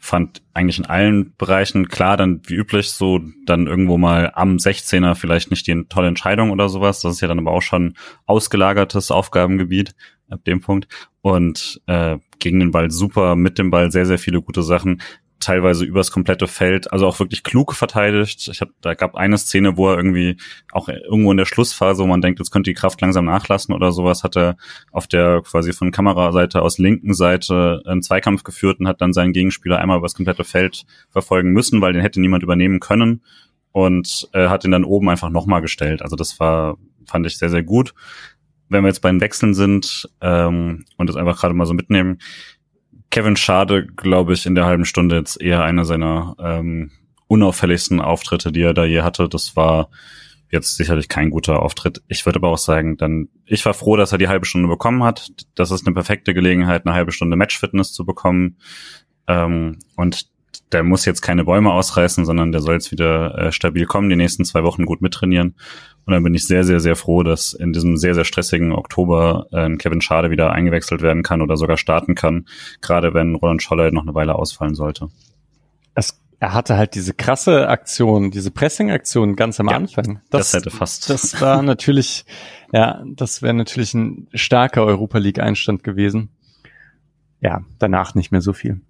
[0.04, 5.14] fand eigentlich in allen Bereichen klar, dann wie üblich so dann irgendwo mal am 16er
[5.14, 7.00] vielleicht nicht die tolle Entscheidung oder sowas.
[7.00, 7.94] Das ist ja dann aber auch schon
[8.26, 9.94] ausgelagertes Aufgabengebiet
[10.28, 10.88] ab dem Punkt.
[11.20, 15.00] Und äh, gegen den Ball super, mit dem Ball sehr, sehr viele gute Sachen.
[15.42, 18.48] Teilweise übers komplette Feld, also auch wirklich klug verteidigt.
[18.48, 20.36] Ich hab, da gab eine Szene, wo er irgendwie
[20.72, 23.92] auch irgendwo in der Schlussphase, wo man denkt, jetzt könnte die Kraft langsam nachlassen oder
[23.92, 24.56] sowas, hat er
[24.90, 29.32] auf der quasi von Kameraseite aus linken Seite einen Zweikampf geführt und hat dann seinen
[29.32, 33.22] Gegenspieler einmal übers komplette Feld verfolgen müssen, weil den hätte niemand übernehmen können
[33.72, 36.02] und äh, hat ihn dann oben einfach nochmal gestellt.
[36.02, 36.76] Also das war,
[37.06, 37.94] fand ich sehr, sehr gut.
[38.68, 42.18] Wenn wir jetzt bei den Wechseln sind ähm, und das einfach gerade mal so mitnehmen,
[43.12, 46.90] Kevin Schade, glaube ich, in der halben Stunde jetzt eher einer seiner ähm,
[47.28, 49.28] unauffälligsten Auftritte, die er da je hatte.
[49.28, 49.90] Das war
[50.50, 52.02] jetzt sicherlich kein guter Auftritt.
[52.08, 55.04] Ich würde aber auch sagen, dann, ich war froh, dass er die halbe Stunde bekommen
[55.04, 55.30] hat.
[55.54, 58.56] Das ist eine perfekte Gelegenheit, eine halbe Stunde Matchfitness zu bekommen.
[59.28, 60.28] Ähm, und
[60.72, 64.16] der muss jetzt keine Bäume ausreißen, sondern der soll jetzt wieder äh, stabil kommen, die
[64.16, 65.54] nächsten zwei Wochen gut mittrainieren.
[66.04, 69.46] Und dann bin ich sehr, sehr, sehr froh, dass in diesem sehr, sehr stressigen Oktober
[69.52, 72.46] äh, Kevin Schade wieder eingewechselt werden kann oder sogar starten kann,
[72.80, 75.08] gerade wenn Roland Scholler noch eine Weile ausfallen sollte.
[75.94, 80.20] Es, er hatte halt diese krasse Aktion, diese Pressing-Aktion ganz am ja, Anfang.
[80.30, 81.08] Das, das hätte fast.
[81.08, 82.24] Das war natürlich,
[82.72, 86.30] ja, das wäre natürlich ein starker Europa League-Einstand gewesen.
[87.40, 88.80] Ja, danach nicht mehr so viel.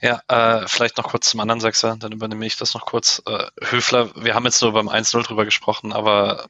[0.00, 3.22] Ja, äh, vielleicht noch kurz zum anderen Sechser, dann übernehme ich das noch kurz.
[3.26, 6.48] Äh, Höfler, wir haben jetzt nur beim 1-0 drüber gesprochen, aber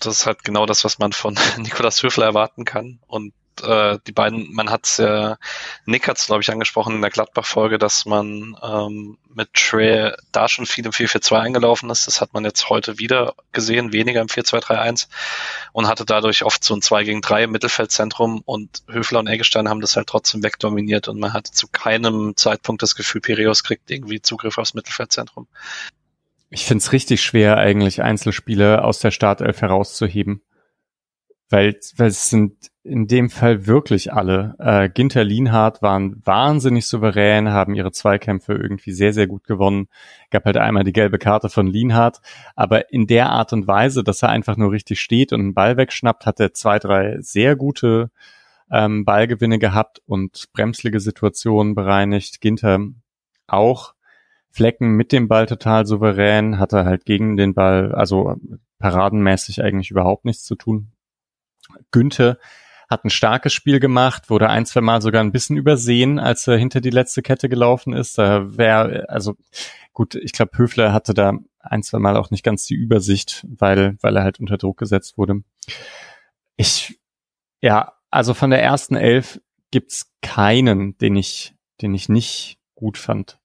[0.00, 2.98] das ist halt genau das, was man von Nikolas Höfler erwarten kann.
[3.06, 3.32] Und
[3.62, 5.36] äh, die beiden, man hat ja,
[5.84, 10.48] Nick hat es, glaube ich, angesprochen in der Gladbach-Folge, dass man ähm, mit Trey da
[10.48, 12.06] schon viel im 4-4-2 eingelaufen ist.
[12.06, 15.08] Das hat man jetzt heute wieder gesehen, weniger im 4-2-3-1
[15.72, 19.68] und hatte dadurch oft so ein 2 gegen 3 im Mittelfeldzentrum und Höfler und Eggestein
[19.68, 23.90] haben das halt trotzdem wegdominiert und man hatte zu keinem Zeitpunkt das Gefühl, Piraeus kriegt
[23.90, 25.46] irgendwie Zugriff aufs Mittelfeldzentrum.
[26.50, 30.42] Ich finde es richtig schwer, eigentlich Einzelspiele aus der Startelf herauszuheben
[31.52, 34.56] weil, weil es sind in dem Fall wirklich alle.
[34.58, 39.88] Äh, Ginter Lienhardt waren wahnsinnig souverän, haben ihre Zweikämpfe irgendwie sehr, sehr gut gewonnen.
[40.30, 42.20] Gab halt einmal die gelbe Karte von Lienhardt,
[42.56, 45.76] aber in der Art und Weise, dass er einfach nur richtig steht und einen Ball
[45.76, 48.10] wegschnappt, hat er zwei, drei sehr gute
[48.70, 52.40] ähm, Ballgewinne gehabt und bremslige Situationen bereinigt.
[52.40, 52.80] Ginter
[53.46, 53.94] auch
[54.50, 58.36] Flecken mit dem Ball total souverän, hatte halt gegen den Ball, also
[58.80, 60.90] paradenmäßig eigentlich überhaupt nichts zu tun.
[61.90, 62.38] Günther
[62.92, 66.56] hat ein starkes Spiel gemacht, wurde ein, zwei Mal sogar ein bisschen übersehen, als er
[66.56, 68.18] hinter die letzte Kette gelaufen ist.
[68.18, 69.34] Da wäre, also
[69.92, 73.96] gut, ich glaube, Höfler hatte da ein, zwei Mal auch nicht ganz die Übersicht, weil,
[74.00, 75.42] weil er halt unter Druck gesetzt wurde.
[76.56, 77.00] Ich,
[77.60, 79.40] ja, also von der ersten Elf
[79.70, 83.40] gibt's keinen, den ich, den ich nicht gut fand.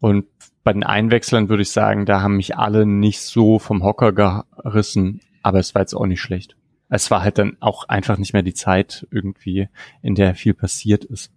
[0.00, 0.26] Und
[0.64, 5.20] bei den Einwechseln würde ich sagen, da haben mich alle nicht so vom Hocker gerissen,
[5.42, 6.56] aber es war jetzt auch nicht schlecht
[6.94, 9.68] es war halt dann auch einfach nicht mehr die Zeit irgendwie,
[10.02, 11.32] in der viel passiert ist.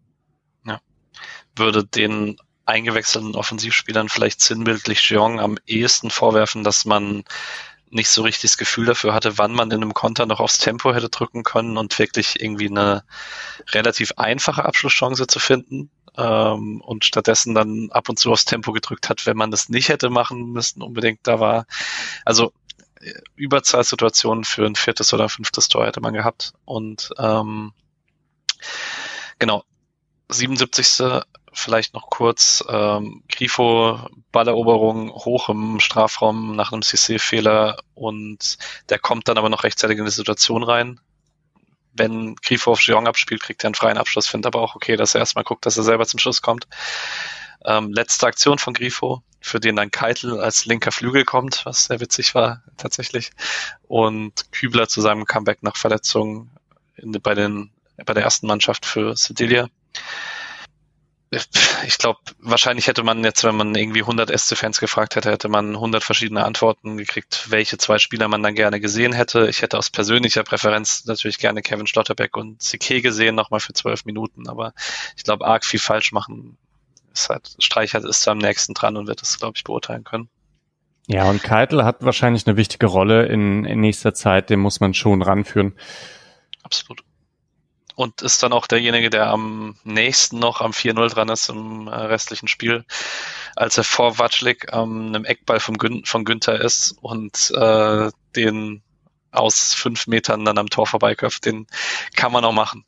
[0.66, 0.82] Ja.
[1.56, 2.36] Würde den
[2.66, 7.24] eingewechselten Offensivspielern vielleicht sinnbildlich Jeong am ehesten vorwerfen, dass man
[7.89, 10.93] nicht so richtig das Gefühl dafür hatte, wann man in einem Konter noch aufs Tempo
[10.93, 13.06] hätte drücken können und wirklich irgendwie eine
[13.72, 19.08] relativ einfache Abschlusschance zu finden ähm, und stattdessen dann ab und zu aufs Tempo gedrückt
[19.08, 21.66] hat, wenn man das nicht hätte machen müssen, unbedingt da war.
[22.26, 22.51] Also
[23.36, 26.53] Überzahlsituationen für ein viertes oder fünftes Tor hätte man gehabt.
[26.66, 27.74] Und ähm,
[29.39, 29.64] genau,
[30.30, 31.22] 77.
[31.53, 33.99] vielleicht noch kurz, ähm, Grifo,
[34.32, 38.58] Balleroberung hoch im Strafraum nach einem CC-Fehler und
[38.89, 40.99] der kommt dann aber noch rechtzeitig in die Situation rein.
[41.93, 45.16] Wenn Grifo auf Jeong abspielt, kriegt er einen freien Abschluss, finde aber auch okay, dass
[45.16, 46.68] er erstmal guckt, dass er selber zum Schluss kommt.
[47.66, 51.99] Ähm, letzte Aktion von Grifo, für den dann Keitel als linker Flügel kommt, was sehr
[51.99, 53.32] witzig war tatsächlich.
[53.88, 56.49] Und Kübler zu seinem Comeback nach Verletzung
[56.95, 57.72] in, bei, den,
[58.05, 59.68] bei der ersten Mannschaft für Sedilia.
[61.86, 65.76] Ich glaube, wahrscheinlich hätte man jetzt, wenn man irgendwie 100 SC-Fans gefragt hätte, hätte man
[65.76, 69.49] 100 verschiedene Antworten gekriegt, welche zwei Spieler man dann gerne gesehen hätte.
[69.49, 74.05] Ich hätte aus persönlicher Präferenz natürlich gerne Kevin Schlotterbeck und CK gesehen, nochmal für zwölf
[74.05, 74.74] Minuten, aber
[75.18, 76.57] ich glaube, arg viel falsch machen
[77.16, 80.30] ist halt, Streichert ist am nächsten dran und wird es, glaube ich, beurteilen können.
[81.07, 84.93] Ja, und Keitel hat wahrscheinlich eine wichtige Rolle in, in nächster Zeit, den muss man
[84.93, 85.74] schon ranführen.
[86.63, 87.03] Absolut.
[87.95, 91.95] Und ist dann auch derjenige, der am nächsten noch am 4-0 dran ist im äh,
[91.95, 92.84] restlichen Spiel,
[93.55, 98.84] als er vor Watschlik ähm, einem Eckball vom Gün von Günther ist und äh, den
[99.32, 101.68] aus fünf Metern dann am Tor vorbeiköpft, den
[102.16, 102.84] kann man auch machen.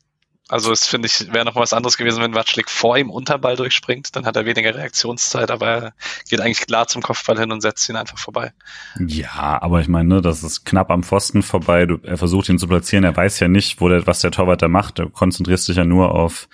[0.48, 4.16] Also es finde ich, wäre noch was anderes gewesen, wenn Watschlik vor ihm Unterball durchspringt,
[4.16, 5.92] dann hat er weniger Reaktionszeit, aber er
[6.28, 8.52] geht eigentlich klar zum Kopfball hin und setzt ihn einfach vorbei.
[8.98, 11.86] Ja, aber ich meine, ne, das ist knapp am Pfosten vorbei.
[11.86, 14.62] Du, er versucht ihn zu platzieren, er weiß ja nicht, wo der, was der Torwart
[14.62, 14.98] da macht.
[14.98, 16.48] Du konzentrierst dich ja nur auf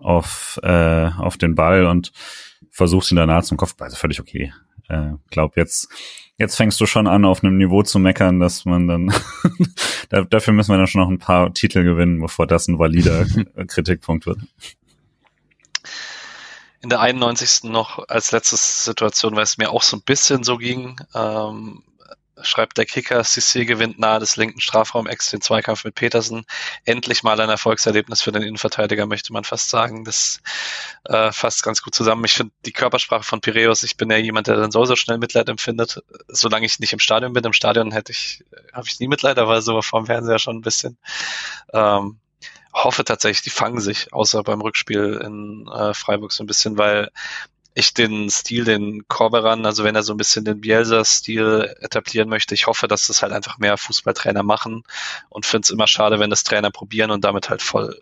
[0.00, 2.12] auf, äh, auf den Ball und
[2.70, 3.74] versuchst ihn danach zum Kopf.
[3.78, 4.52] Also völlig okay.
[4.90, 5.88] Äh, glaub jetzt,
[6.36, 9.14] jetzt fängst du schon an, auf einem Niveau zu meckern, dass man dann,
[10.30, 13.24] dafür müssen wir dann schon noch ein paar Titel gewinnen, bevor das ein valider
[13.68, 14.40] Kritikpunkt wird.
[16.82, 17.70] In der 91.
[17.70, 21.82] noch als letzte Situation, weil es mir auch so ein bisschen so ging, ähm,
[22.42, 26.44] schreibt der Kicker, Cissé gewinnt nahe des linken Strafraum-Ex den Zweikampf mit Petersen.
[26.84, 30.04] Endlich mal ein Erfolgserlebnis für den Innenverteidiger, möchte man fast sagen.
[30.04, 30.40] Das
[31.04, 32.24] äh, fasst ganz gut zusammen.
[32.24, 35.18] Ich finde die Körpersprache von Piräus, ich bin ja jemand, der dann so, so schnell
[35.18, 37.44] Mitleid empfindet, solange ich nicht im Stadion bin.
[37.44, 40.98] Im Stadion hätte ich, habe ich nie Mitleid, aber so vom Fernseher schon ein bisschen.
[41.72, 42.18] Ähm,
[42.72, 47.10] hoffe tatsächlich, die fangen sich, außer beim Rückspiel in äh, Freiburg so ein bisschen, weil
[47.74, 52.54] ich den Stil, den Corberan, also wenn er so ein bisschen den Bielsa-Stil etablieren möchte,
[52.54, 54.82] ich hoffe, dass das halt einfach mehr Fußballtrainer machen
[55.28, 58.00] und finde es immer schade, wenn das Trainer probieren und damit halt voll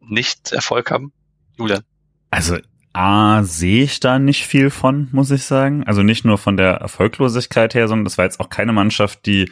[0.00, 1.12] nicht Erfolg haben.
[1.56, 1.82] Julian.
[2.30, 2.58] Also
[2.92, 5.84] A, sehe ich da nicht viel von, muss ich sagen.
[5.84, 9.50] Also nicht nur von der Erfolglosigkeit her, sondern das war jetzt auch keine Mannschaft, die,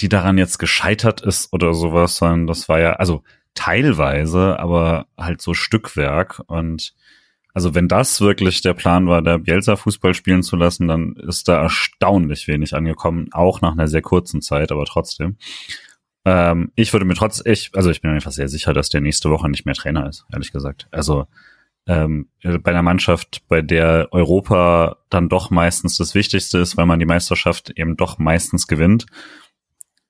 [0.00, 3.22] die daran jetzt gescheitert ist oder sowas, sondern das war ja, also
[3.54, 6.94] teilweise, aber halt so Stückwerk und
[7.58, 11.48] also wenn das wirklich der Plan war, der Bielsa Fußball spielen zu lassen, dann ist
[11.48, 15.38] da erstaunlich wenig angekommen, auch nach einer sehr kurzen Zeit, aber trotzdem.
[16.24, 19.00] Ähm, ich würde mir trotz, ich, also ich bin mir einfach sehr sicher, dass der
[19.00, 20.86] nächste Woche nicht mehr Trainer ist, ehrlich gesagt.
[20.92, 21.26] Also
[21.88, 27.00] ähm, bei einer Mannschaft, bei der Europa dann doch meistens das Wichtigste ist, weil man
[27.00, 29.06] die Meisterschaft eben doch meistens gewinnt,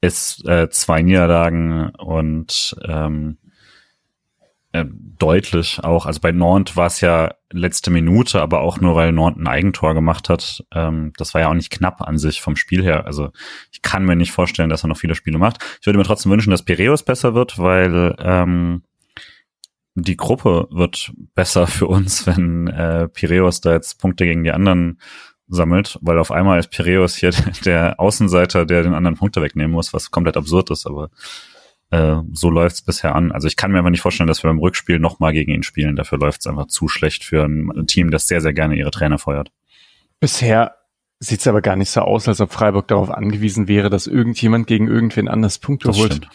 [0.03, 3.39] ist äh, zwei Niederlagen und ähm,
[4.81, 4.87] äh,
[5.19, 6.07] deutlich auch.
[6.07, 9.95] Also bei Nantes war es ja letzte Minute, aber auch nur, weil Nantes ein Eigentor
[9.95, 10.65] gemacht hat.
[10.73, 13.07] Ähm, das war ja auch nicht knapp an sich vom Spiel her.
[13.07, 13.31] Also
[13.73, 15.65] ich kann mir nicht vorstellen, dass er noch viele Spiele macht.
[15.81, 18.83] Ich würde mir trotzdem wünschen, dass Piraeus besser wird, weil ähm,
[19.95, 25.01] die Gruppe wird besser für uns, wenn äh, Piraeus da jetzt Punkte gegen die anderen
[25.49, 27.31] sammelt, weil auf einmal ist Piraeus hier
[27.65, 31.11] der Außenseiter, der den anderen Punkte wegnehmen muss, was komplett absurd ist, aber
[31.91, 33.33] äh, so läuft's bisher an.
[33.33, 35.97] Also ich kann mir aber nicht vorstellen, dass wir beim Rückspiel nochmal gegen ihn spielen.
[35.97, 39.51] Dafür läuft's einfach zu schlecht für ein Team, das sehr, sehr gerne ihre Trainer feuert.
[40.21, 40.75] Bisher
[41.21, 44.89] sieht's aber gar nicht so aus, als ob Freiburg darauf angewiesen wäre, dass irgendjemand gegen
[44.89, 46.15] irgendwen anders Punkte das holt.
[46.15, 46.29] Stimmt.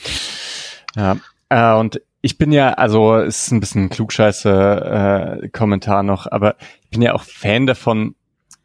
[0.96, 1.18] Ja,
[1.50, 6.56] äh, und ich bin ja, also es ist ein bisschen klugscheiße äh, Kommentar noch, aber
[6.84, 8.16] ich bin ja auch Fan davon,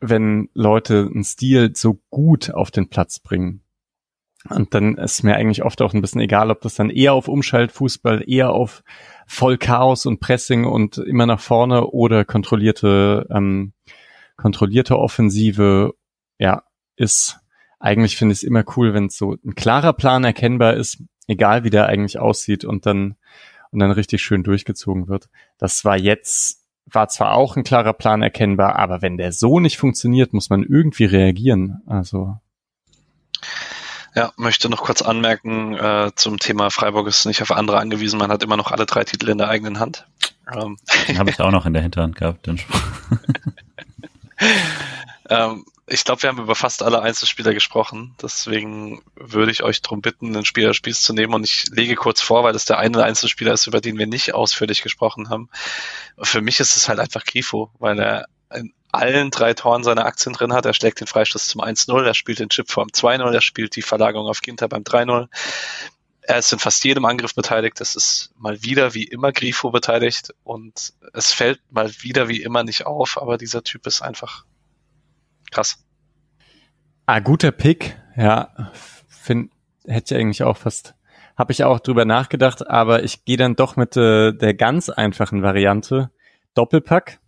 [0.00, 3.62] wenn Leute einen Stil so gut auf den Platz bringen.
[4.48, 7.28] Und dann ist mir eigentlich oft auch ein bisschen egal, ob das dann eher auf
[7.28, 8.82] Umschaltfußball, eher auf
[9.26, 13.72] voll Chaos und Pressing und immer nach vorne oder kontrollierte, ähm,
[14.36, 15.94] kontrollierte Offensive,
[16.38, 16.62] ja,
[16.96, 17.40] ist.
[17.80, 21.62] Eigentlich finde ich es immer cool, wenn es so ein klarer Plan erkennbar ist, egal
[21.62, 23.16] wie der eigentlich aussieht und dann,
[23.70, 25.28] und dann richtig schön durchgezogen wird.
[25.58, 29.76] Das war jetzt, war zwar auch ein klarer Plan erkennbar, aber wenn der so nicht
[29.76, 31.82] funktioniert, muss man irgendwie reagieren.
[31.86, 32.38] Also.
[34.18, 38.18] Ja, möchte noch kurz anmerken äh, zum Thema Freiburg ist nicht auf andere angewiesen.
[38.18, 40.08] Man hat immer noch alle drei Titel in der eigenen Hand.
[40.52, 40.76] Ähm.
[41.06, 42.48] Den habe ich auch noch in der Hinterhand gehabt.
[42.48, 42.60] Den
[45.30, 48.16] ähm, ich glaube, wir haben über fast alle Einzelspieler gesprochen.
[48.20, 51.32] Deswegen würde ich euch darum bitten, den Spieler des Spiels zu nehmen.
[51.32, 54.34] Und ich lege kurz vor, weil das der eine Einzelspieler ist, über den wir nicht
[54.34, 55.48] ausführlich gesprochen haben.
[56.20, 60.32] Für mich ist es halt einfach Grifo, weil er in allen drei Toren seine Aktien
[60.32, 60.66] drin hat.
[60.66, 63.82] Er schlägt den Freistoß zum 1-0, er spielt den Chip vorm 2-0, er spielt die
[63.82, 65.28] Verlagerung auf Ginter beim 3-0.
[66.22, 67.80] Er ist in fast jedem Angriff beteiligt.
[67.80, 72.64] Es ist mal wieder wie immer Grifo beteiligt und es fällt mal wieder wie immer
[72.64, 74.44] nicht auf, aber dieser Typ ist einfach
[75.50, 75.78] krass.
[77.06, 77.96] Ah, guter Pick.
[78.16, 78.72] Ja,
[79.08, 79.50] find,
[79.86, 80.94] hätte ich eigentlich auch fast,
[81.36, 85.42] habe ich auch drüber nachgedacht, aber ich gehe dann doch mit äh, der ganz einfachen
[85.42, 86.10] Variante.
[86.54, 87.20] Doppelpack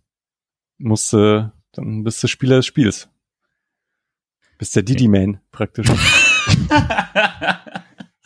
[0.81, 3.09] musst du, dann bist du Spieler des Spiels.
[4.57, 5.87] Bist der Didi-Man praktisch.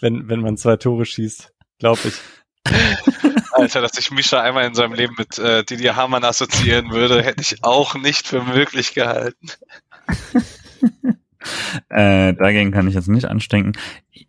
[0.01, 2.15] wenn, wenn man zwei Tore schießt, glaube ich.
[3.51, 7.41] Alter, dass ich Mischa einmal in seinem Leben mit äh, Didi Hamann assoziieren würde, hätte
[7.41, 9.47] ich auch nicht für möglich gehalten.
[11.89, 13.73] äh, dagegen kann ich jetzt nicht anstecken.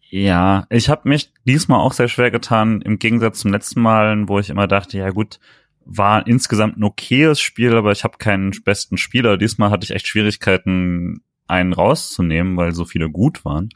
[0.09, 4.39] Ja, ich habe mich diesmal auch sehr schwer getan, im Gegensatz zum letzten Mal, wo
[4.39, 5.41] ich immer dachte, ja gut,
[5.87, 9.39] war insgesamt ein okayes Spiel, aber ich habe keinen besten Spieler.
[9.39, 13.68] Diesmal hatte ich echt Schwierigkeiten, einen rauszunehmen, weil so viele gut waren.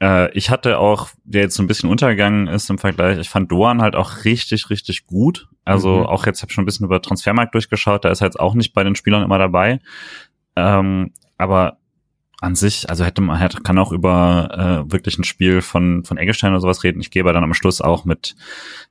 [0.00, 3.50] Äh, ich hatte auch, der jetzt so ein bisschen untergegangen ist im Vergleich, ich fand
[3.50, 5.48] Doan halt auch richtig, richtig gut.
[5.64, 6.06] Also mhm.
[6.06, 8.54] auch jetzt habe ich schon ein bisschen über Transfermarkt durchgeschaut, da ist er jetzt auch
[8.54, 9.80] nicht bei den Spielern immer dabei.
[10.54, 11.78] Ähm, aber
[12.42, 16.18] an sich, also hätte man hätte, kann auch über äh, wirklich ein Spiel von von
[16.18, 17.00] Eggestein oder sowas reden.
[17.00, 18.34] Ich gebe dann am Schluss auch mit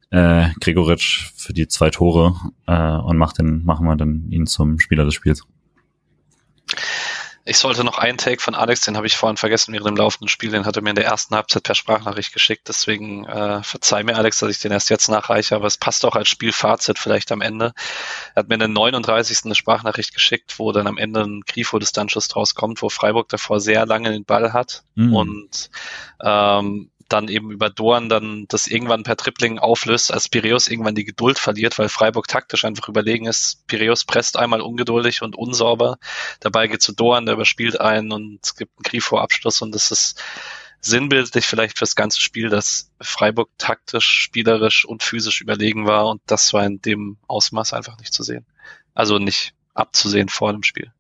[0.10, 2.36] äh, Gregoritsch für die zwei Tore
[2.68, 5.46] äh, und mach den, machen wir dann ihn zum Spieler des Spiels.
[7.44, 10.28] Ich sollte noch einen Take von Alex, den habe ich vorhin vergessen während dem laufenden
[10.28, 12.68] Spiel, den hat er mir in der ersten Halbzeit per Sprachnachricht geschickt.
[12.68, 16.16] Deswegen äh, verzeih mir, Alex, dass ich den erst jetzt nachreiche, aber es passt auch
[16.16, 17.74] als Spielfazit vielleicht am Ende.
[18.36, 19.40] Er hat mir in der 39.
[19.46, 23.86] eine Sprachnachricht geschickt, wo dann am Ende ein Grifo-Distanzschuss draus kommt, wo Freiburg davor sehr
[23.88, 25.16] lange den Ball hat mhm.
[25.16, 25.70] und
[26.24, 31.06] ähm, dann eben über Dorn dann das irgendwann per Tripling auflöst, als Piräus irgendwann die
[31.06, 33.66] Geduld verliert, weil Freiburg taktisch einfach überlegen ist.
[33.68, 35.98] Piräus presst einmal ungeduldig und unsauber.
[36.40, 40.22] Dabei geht zu Dorn, der überspielt einen und es gibt einen Grifo-Abschluss und das ist
[40.82, 46.54] sinnbildlich vielleicht fürs ganze Spiel, dass Freiburg taktisch, spielerisch und physisch überlegen war und das
[46.54, 48.46] war in dem Ausmaß einfach nicht zu sehen.
[48.94, 50.92] Also nicht abzusehen vor dem Spiel.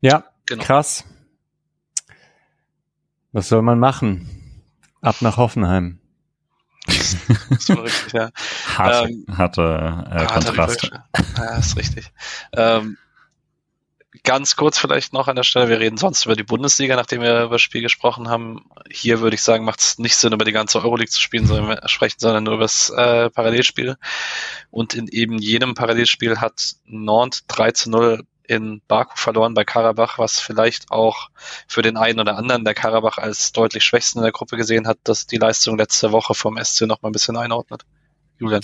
[0.00, 0.64] Ja, genau.
[0.64, 1.04] krass.
[3.32, 4.47] Was soll man machen?
[5.00, 5.98] Ab nach Hoffenheim.
[7.58, 8.30] so richtig, ja.
[8.76, 10.90] Harte, ähm, harte äh, Kontrast.
[11.36, 12.10] Ja, ist richtig.
[12.52, 12.96] Ähm,
[14.24, 17.44] ganz kurz vielleicht noch an der Stelle, wir reden sonst über die Bundesliga, nachdem wir
[17.44, 18.64] über das Spiel gesprochen haben.
[18.90, 21.78] Hier würde ich sagen, macht es nicht Sinn, über die ganze Euroleague zu spielen, sondern
[21.88, 23.96] sprechen, sondern nur über das äh, Parallelspiel.
[24.70, 30.18] Und in eben jedem Parallelspiel hat Nantes 3 zu 0 in Baku verloren bei Karabach,
[30.18, 31.28] was vielleicht auch
[31.68, 34.98] für den einen oder anderen, der Karabach als deutlich schwächsten in der Gruppe gesehen hat,
[35.04, 37.84] dass die Leistung letzte Woche vom SC noch mal ein bisschen einordnet.
[38.38, 38.62] Julian.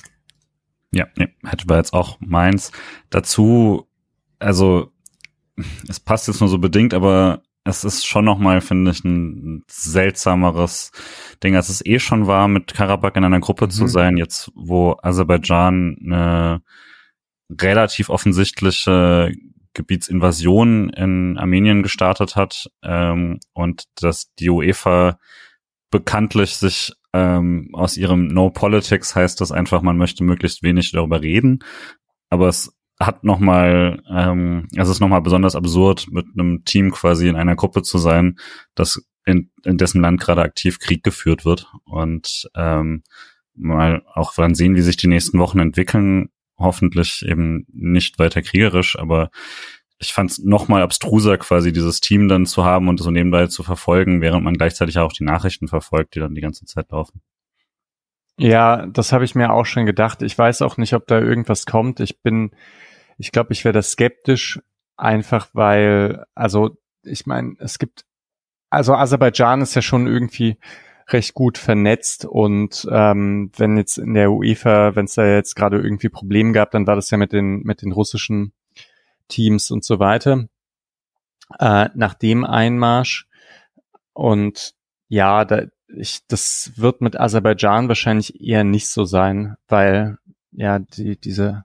[0.91, 2.73] Ja, nee, hätte wir jetzt auch meins.
[3.11, 3.87] Dazu,
[4.39, 4.91] also
[5.89, 10.93] es passt jetzt nur so bedingt, aber es ist schon nochmal, finde ich, ein seltsameres
[11.43, 13.71] Ding, als es eh schon war, mit Karabakh in einer Gruppe mhm.
[13.71, 16.63] zu sein, jetzt wo Aserbaidschan eine
[17.51, 19.33] relativ offensichtliche
[19.75, 25.19] Gebietsinvasion in Armenien gestartet hat ähm, und dass die UEFA
[25.91, 31.23] bekanntlich sich ähm, aus ihrem No Politics heißt das einfach, man möchte möglichst wenig darüber
[31.23, 31.61] reden,
[32.31, 37.37] aber es hat nochmal, ähm, es ist nochmal besonders absurd, mit einem Team quasi in
[37.37, 38.39] einer Gruppe zu sein,
[38.75, 41.73] das in, in dessen Land gerade aktiv Krieg geführt wird.
[41.85, 43.03] Und ähm,
[43.55, 48.99] mal auch dann sehen, wie sich die nächsten Wochen entwickeln hoffentlich eben nicht weiter kriegerisch,
[48.99, 49.31] aber
[49.99, 53.63] ich fand es nochmal abstruser, quasi dieses Team dann zu haben und so nebenbei zu
[53.63, 57.23] verfolgen, während man gleichzeitig auch die Nachrichten verfolgt, die dann die ganze Zeit laufen.
[58.37, 60.23] Ja, das habe ich mir auch schon gedacht.
[60.23, 62.01] Ich weiß auch nicht, ob da irgendwas kommt.
[62.01, 62.51] Ich bin,
[63.17, 64.61] ich glaube, ich wäre da skeptisch,
[64.97, 68.05] einfach weil, also ich meine, es gibt,
[68.71, 70.59] also Aserbaidschan ist ja schon irgendwie
[71.09, 75.79] recht gut vernetzt und ähm, wenn jetzt in der UEFA, wenn es da jetzt gerade
[75.79, 78.53] irgendwie Probleme gab, dann war das ja mit den mit den russischen
[79.29, 80.49] Teams und so weiter.
[81.59, 83.29] Äh, nach dem Einmarsch
[84.15, 84.75] und
[85.09, 90.19] ja, da, ich, das wird mit Aserbaidschan wahrscheinlich eher nicht so sein, weil
[90.53, 91.65] ja die, diese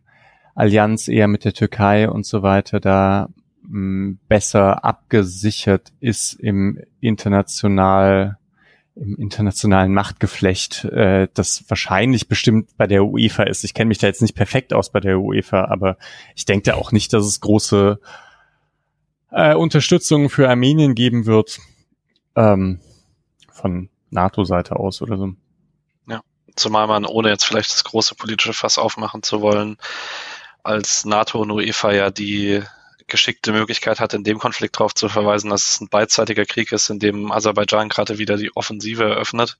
[0.55, 3.29] Allianz eher mit der Türkei und so weiter da
[3.63, 8.37] mh, mm, besser abgesichert ist im international
[8.99, 13.63] im internationalen Machtgeflecht, äh, das wahrscheinlich bestimmt bei der UEFA ist.
[13.63, 15.97] Ich kenne mich da jetzt nicht perfekt aus bei der UEFA, aber
[16.35, 17.99] ich denke auch nicht, dass es große
[19.31, 21.59] äh, Unterstützung für Armenien geben wird
[22.35, 22.79] ähm,
[23.51, 25.33] von NATO-Seite aus oder so.
[26.07, 26.21] Ja,
[26.55, 29.77] zumal man, ohne jetzt vielleicht das große politische Fass aufmachen zu wollen,
[30.63, 32.61] als NATO und UEFA ja die
[33.09, 36.89] geschickte Möglichkeit hat, in dem Konflikt darauf zu verweisen, dass es ein beidseitiger Krieg ist,
[36.89, 39.57] in dem Aserbaidschan gerade wieder die Offensive eröffnet.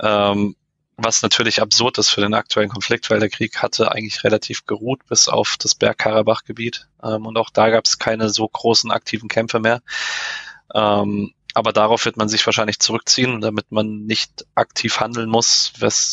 [0.00, 0.56] Ähm,
[0.96, 5.06] was natürlich absurd ist für den aktuellen Konflikt, weil der Krieg hatte eigentlich relativ geruht
[5.08, 6.88] bis auf das Bergkarabach-Gebiet.
[7.02, 9.82] Ähm, und auch da gab es keine so großen aktiven Kämpfe mehr.
[10.74, 15.72] Ähm, aber darauf wird man sich wahrscheinlich zurückziehen, damit man nicht aktiv handeln muss,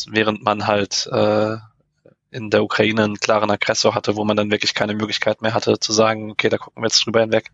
[0.09, 1.57] während man halt äh,
[2.37, 5.79] in der Ukraine einen klaren Aggressor hatte, wo man dann wirklich keine Möglichkeit mehr hatte
[5.79, 7.51] zu sagen, okay, da gucken wir jetzt drüber hinweg.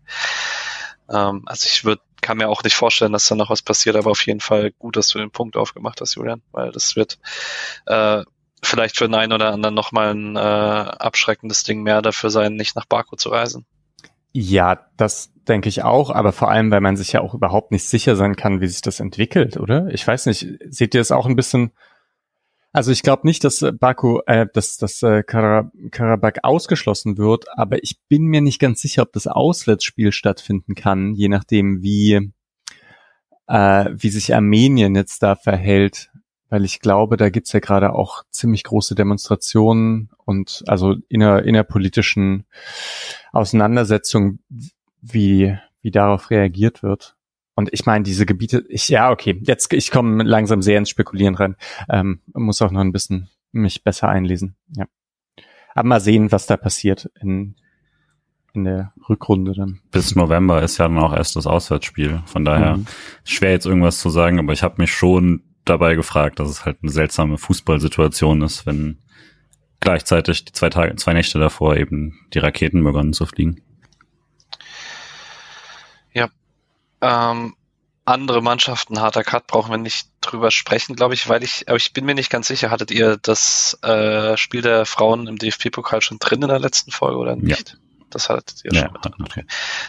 [1.10, 4.10] Ähm, also ich würde kann mir auch nicht vorstellen, dass da noch was passiert, aber
[4.10, 7.18] auf jeden Fall gut, dass du den Punkt aufgemacht hast, Julian, weil das wird
[7.84, 8.22] äh,
[8.62, 12.76] vielleicht für den einen oder anderen nochmal ein äh, abschreckendes Ding mehr dafür sein, nicht
[12.76, 13.66] nach Baku zu reisen.
[14.32, 17.84] Ja, das denke ich auch, aber vor allem, weil man sich ja auch überhaupt nicht
[17.84, 19.88] sicher sein kann, wie sich das entwickelt, oder?
[19.92, 21.72] Ich weiß nicht, seht ihr es auch ein bisschen
[22.74, 27.82] also ich glaube nicht, dass äh, Baku, äh, dass, dass äh, Karabakh ausgeschlossen wird, aber
[27.84, 32.32] ich bin mir nicht ganz sicher, ob das Auswärtsspiel stattfinden kann, je nachdem, wie,
[33.46, 36.10] äh, wie sich Armenien jetzt da verhält.
[36.48, 42.44] Weil ich glaube, da gibt's ja gerade auch ziemlich große Demonstrationen und also inner, innerpolitischen
[43.32, 44.40] Auseinandersetzungen,
[45.00, 47.14] wie, wie darauf reagiert wird.
[47.54, 51.36] Und ich meine, diese Gebiete, ich, ja, okay, jetzt, ich komme langsam sehr ins Spekulieren
[51.36, 51.56] rein.
[51.88, 54.56] Ähm, muss auch noch ein bisschen mich besser einlesen.
[54.76, 54.86] Ja.
[55.74, 57.54] Aber mal sehen, was da passiert in,
[58.52, 59.80] in der Rückrunde dann.
[59.90, 62.22] Bis November ist ja dann auch erst das Auswärtsspiel.
[62.26, 62.86] Von daher mhm.
[63.24, 66.78] schwer jetzt irgendwas zu sagen, aber ich habe mich schon dabei gefragt, dass es halt
[66.82, 68.98] eine seltsame Fußballsituation ist, wenn
[69.80, 73.60] gleichzeitig die zwei Tage, zwei Nächte davor eben die Raketen begonnen zu fliegen.
[76.12, 76.30] Ja.
[77.04, 77.54] Ähm,
[78.06, 81.92] andere Mannschaften, harter Cut, brauchen wir nicht drüber sprechen, glaube ich, weil ich, aber ich
[81.92, 86.18] bin mir nicht ganz sicher, hattet ihr das äh, Spiel der Frauen im DFB-Pokal schon
[86.18, 87.70] drin in der letzten Folge oder nicht?
[87.70, 87.76] Ja.
[88.10, 89.14] Das hattet ihr ja, schon mit drin.
[89.24, 89.44] Okay.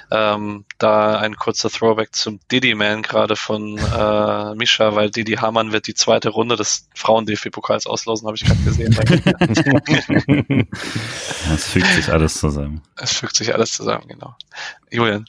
[0.09, 5.85] Ähm, da ein kurzer Throwback zum Didi-Man gerade von äh, Misha, weil Didi Hamann wird
[5.85, 8.95] die zweite Runde des Frauen-DFB-Pokals auslosen, habe ich gerade gesehen.
[11.53, 12.81] Es fügt sich alles zusammen.
[12.95, 14.35] Es fügt sich alles zusammen, genau.
[14.89, 15.27] Julian.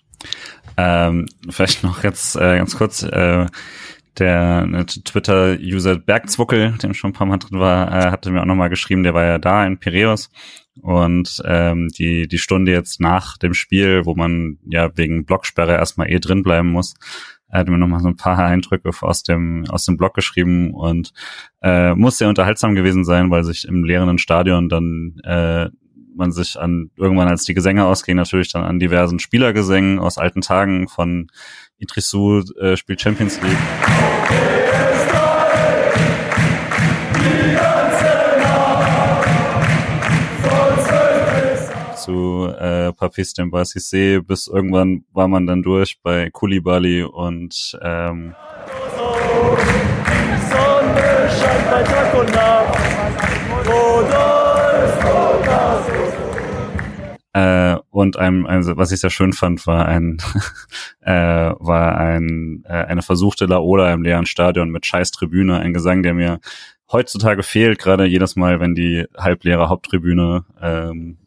[0.77, 3.47] Ähm, vielleicht noch jetzt äh, ganz kurz, äh,
[4.19, 8.47] der ne, Twitter-User Bergzwuckel, dem schon ein paar Mal drin war, äh, hatte mir auch
[8.47, 10.31] nochmal geschrieben, der war ja da in Piräus
[10.81, 16.11] und ähm, die, die Stunde jetzt nach dem Spiel, wo man ja wegen Blocksperre erstmal
[16.11, 16.95] eh drin bleiben muss,
[17.49, 21.13] er hat mir nochmal so ein paar Eindrücke aus dem, aus dem Blog geschrieben und
[21.63, 25.69] äh, muss sehr unterhaltsam gewesen sein, weil sich im leeren Stadion dann äh,
[26.17, 30.41] man sich an irgendwann, als die Gesänge ausgehen, natürlich dann an diversen Spielergesängen aus alten
[30.41, 31.29] Tagen von
[31.79, 33.57] Idrissou äh, spielt Champions League.
[42.07, 48.33] zu äh, Papis dem Bassissé, bis irgendwann war man dann durch bei Kulibali und ähm,
[50.49, 51.83] Sonne scheint bei
[52.33, 52.77] Tag.
[57.37, 60.17] Äh, und einem, also, was ich sehr schön fand, war ein,
[61.03, 66.03] äh, war ein, äh, eine versuchte Laola im leeren Stadion mit scheiß Tribüne, ein Gesang,
[66.03, 66.41] der mir
[66.91, 71.19] heutzutage fehlt, gerade jedes Mal, wenn die halbleere Haupttribüne ähm,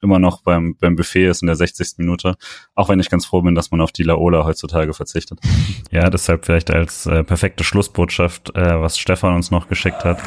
[0.00, 1.94] immer noch beim, beim Buffet ist in der 60.
[1.96, 2.36] Minute,
[2.76, 5.40] auch wenn ich ganz froh bin, dass man auf die Laola heutzutage verzichtet.
[5.90, 10.22] Ja, deshalb vielleicht als äh, perfekte Schlussbotschaft, äh, was Stefan uns noch geschickt hat.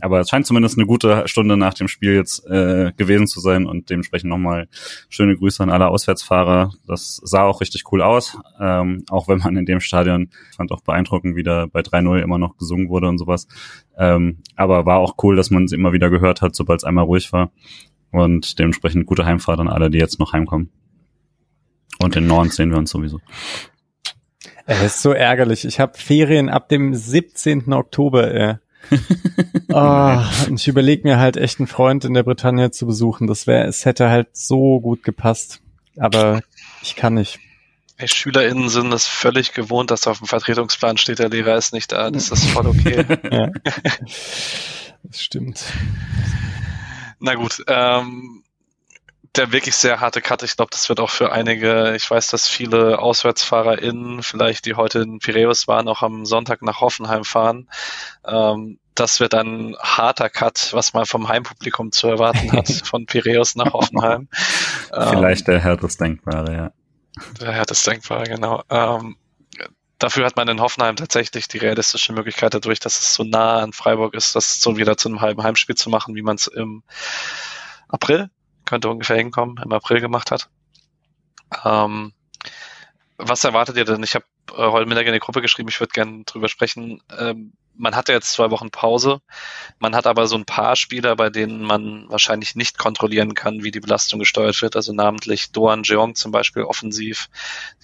[0.00, 3.66] Aber es scheint zumindest eine gute Stunde nach dem Spiel jetzt äh, gewesen zu sein
[3.66, 4.68] und dementsprechend nochmal
[5.08, 6.72] schöne Grüße an alle Auswärtsfahrer.
[6.86, 10.80] Das sah auch richtig cool aus, ähm, auch wenn man in dem Stadion fand auch
[10.80, 13.46] beeindruckend, wie da bei 3-0 immer noch gesungen wurde und sowas.
[13.98, 17.04] Ähm, aber war auch cool, dass man es immer wieder gehört hat, sobald es einmal
[17.04, 17.50] ruhig war.
[18.12, 20.70] Und dementsprechend gute Heimfahrt an alle, die jetzt noch heimkommen.
[22.02, 23.20] Und in Norden sehen wir uns sowieso.
[24.66, 25.64] Es ist so ärgerlich.
[25.64, 27.72] Ich habe Ferien ab dem 17.
[27.72, 28.32] Oktober.
[28.32, 28.54] Äh
[29.72, 33.26] oh, und ich überlege mir halt echt einen Freund in der Bretagne zu besuchen.
[33.26, 35.60] Das wäre, es hätte halt so gut gepasst.
[35.96, 36.40] Aber
[36.82, 37.38] ich kann nicht.
[37.96, 41.92] Hey, SchülerInnen sind es völlig gewohnt, dass auf dem Vertretungsplan steht, der Lehrer ist nicht
[41.92, 42.10] da.
[42.10, 43.04] Das ist voll okay.
[43.30, 43.50] ja.
[45.02, 45.64] Das stimmt.
[47.20, 48.44] Na gut, ähm,
[49.36, 50.42] der wirklich sehr harte Cut.
[50.42, 55.00] Ich glaube, das wird auch für einige, ich weiß, dass viele AuswärtsfahrerInnen, vielleicht die heute
[55.00, 57.68] in Piräus waren, auch am Sonntag nach Hoffenheim fahren.
[58.26, 63.54] Ähm, das wird ein harter Cut, was man vom Heimpublikum zu erwarten hat, von Piräus
[63.54, 64.28] nach Hoffenheim.
[64.92, 66.72] Vielleicht ähm, der härtest Denkbare, ja.
[67.40, 68.62] Der härtest Denkbare, genau.
[68.68, 69.16] Ähm,
[69.98, 73.72] dafür hat man in Hoffenheim tatsächlich die realistische Möglichkeit, dadurch, dass es so nah an
[73.72, 76.82] Freiburg ist, das so wieder zu einem halben Heimspiel zu machen, wie man es im
[77.88, 78.28] April
[78.70, 80.48] könnte ungefähr hinkommen, im April gemacht hat.
[81.64, 82.12] Ähm,
[83.18, 84.02] was erwartet ihr denn?
[84.04, 84.24] Ich habe
[84.56, 87.02] äh, heute Mittag in die Gruppe geschrieben, ich würde gerne drüber sprechen.
[87.18, 89.20] Ähm, man hatte jetzt zwei Wochen Pause.
[89.80, 93.72] Man hat aber so ein paar Spieler, bei denen man wahrscheinlich nicht kontrollieren kann, wie
[93.72, 94.76] die Belastung gesteuert wird.
[94.76, 97.28] Also namentlich Doan Jeong zum Beispiel offensiv,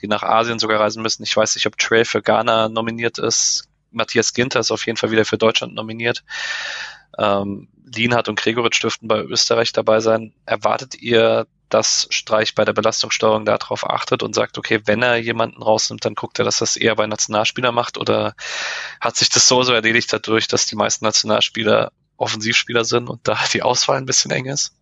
[0.01, 1.25] die nach Asien sogar reisen müssen.
[1.25, 3.69] Ich weiß nicht, ob Trey für Ghana nominiert ist.
[3.91, 6.23] Matthias Ginter ist auf jeden Fall wieder für Deutschland nominiert.
[7.19, 10.33] Ähm, Lienhardt und Gregoritsch dürften bei Österreich dabei sein.
[10.45, 15.63] Erwartet ihr, dass Streich bei der Belastungssteuerung darauf achtet und sagt, okay, wenn er jemanden
[15.63, 18.35] rausnimmt, dann guckt er, dass das eher bei Nationalspielern macht oder
[19.01, 23.39] hat sich das so so erledigt dadurch, dass die meisten Nationalspieler Offensivspieler sind und da
[23.53, 24.73] die Auswahl ein bisschen eng ist?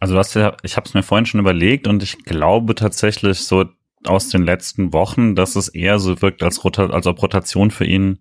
[0.00, 3.64] Also du ja, ich habe es mir vorhin schon überlegt und ich glaube tatsächlich so
[4.04, 7.84] aus den letzten Wochen, dass es eher so wirkt, als, Rota als ob Rotation für
[7.84, 8.20] ihn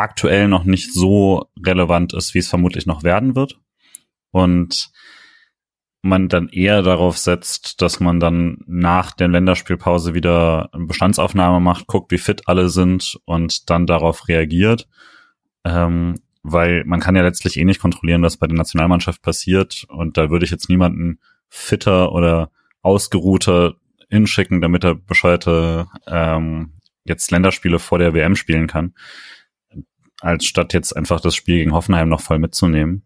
[0.00, 3.60] aktuell noch nicht so relevant ist, wie es vermutlich noch werden wird.
[4.30, 4.90] Und
[6.02, 11.86] man dann eher darauf setzt, dass man dann nach der Länderspielpause wieder eine Bestandsaufnahme macht,
[11.86, 14.88] guckt, wie fit alle sind und dann darauf reagiert.
[15.64, 19.84] Ähm, weil man kann ja letztlich eh nicht kontrollieren, was bei der Nationalmannschaft passiert.
[19.88, 23.74] Und da würde ich jetzt niemanden fitter oder ausgeruhter
[24.08, 26.72] hinschicken, damit er bescheuerte ähm,
[27.04, 28.94] jetzt Länderspiele vor der WM spielen kann,
[30.20, 33.04] als statt jetzt einfach das Spiel gegen Hoffenheim noch voll mitzunehmen.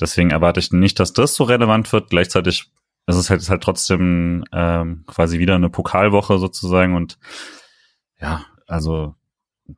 [0.00, 2.10] Deswegen erwarte ich nicht, dass das so relevant wird.
[2.10, 2.70] Gleichzeitig
[3.06, 7.18] ist es halt, ist halt trotzdem ähm, quasi wieder eine Pokalwoche sozusagen und
[8.20, 9.14] ja, also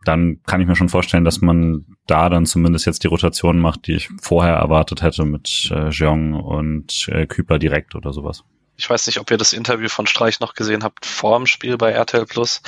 [0.04, 3.86] dann kann ich mir schon vorstellen, dass man da dann zumindest jetzt die Rotation macht,
[3.86, 8.44] die ich vorher erwartet hätte mit äh, Jeong und äh, Küper direkt oder sowas.
[8.76, 11.76] Ich weiß nicht, ob ihr das Interview von Streich noch gesehen habt vor dem Spiel
[11.76, 12.62] bei RTL Plus.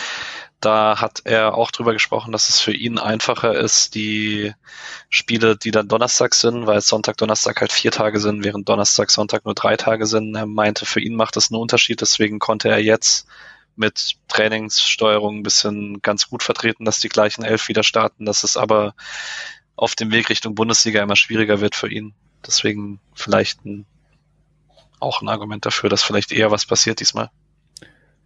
[0.61, 4.52] Da hat er auch drüber gesprochen, dass es für ihn einfacher ist, die
[5.08, 9.46] Spiele, die dann Donnerstag sind, weil Sonntag, Donnerstag halt vier Tage sind, während Donnerstag, Sonntag
[9.46, 10.34] nur drei Tage sind.
[10.34, 13.26] Er meinte, für ihn macht das einen Unterschied, deswegen konnte er jetzt
[13.74, 18.58] mit Trainingssteuerung ein bisschen ganz gut vertreten, dass die gleichen elf wieder starten, dass es
[18.58, 18.94] aber
[19.76, 22.12] auf dem Weg Richtung Bundesliga immer schwieriger wird für ihn.
[22.46, 23.86] Deswegen vielleicht ein,
[24.98, 27.30] auch ein Argument dafür, dass vielleicht eher was passiert diesmal.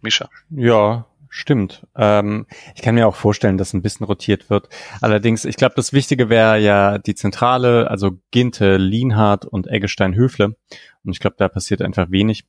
[0.01, 0.29] Misha.
[0.49, 1.05] Ja,
[1.37, 1.85] Stimmt.
[1.97, 4.69] Ähm, ich kann mir auch vorstellen, dass ein bisschen rotiert wird.
[5.01, 10.55] Allerdings, ich glaube, das Wichtige wäre ja die Zentrale, also Ginte, Lienhardt und Eggestein Höfle.
[11.03, 12.45] Und ich glaube, da passiert einfach wenig.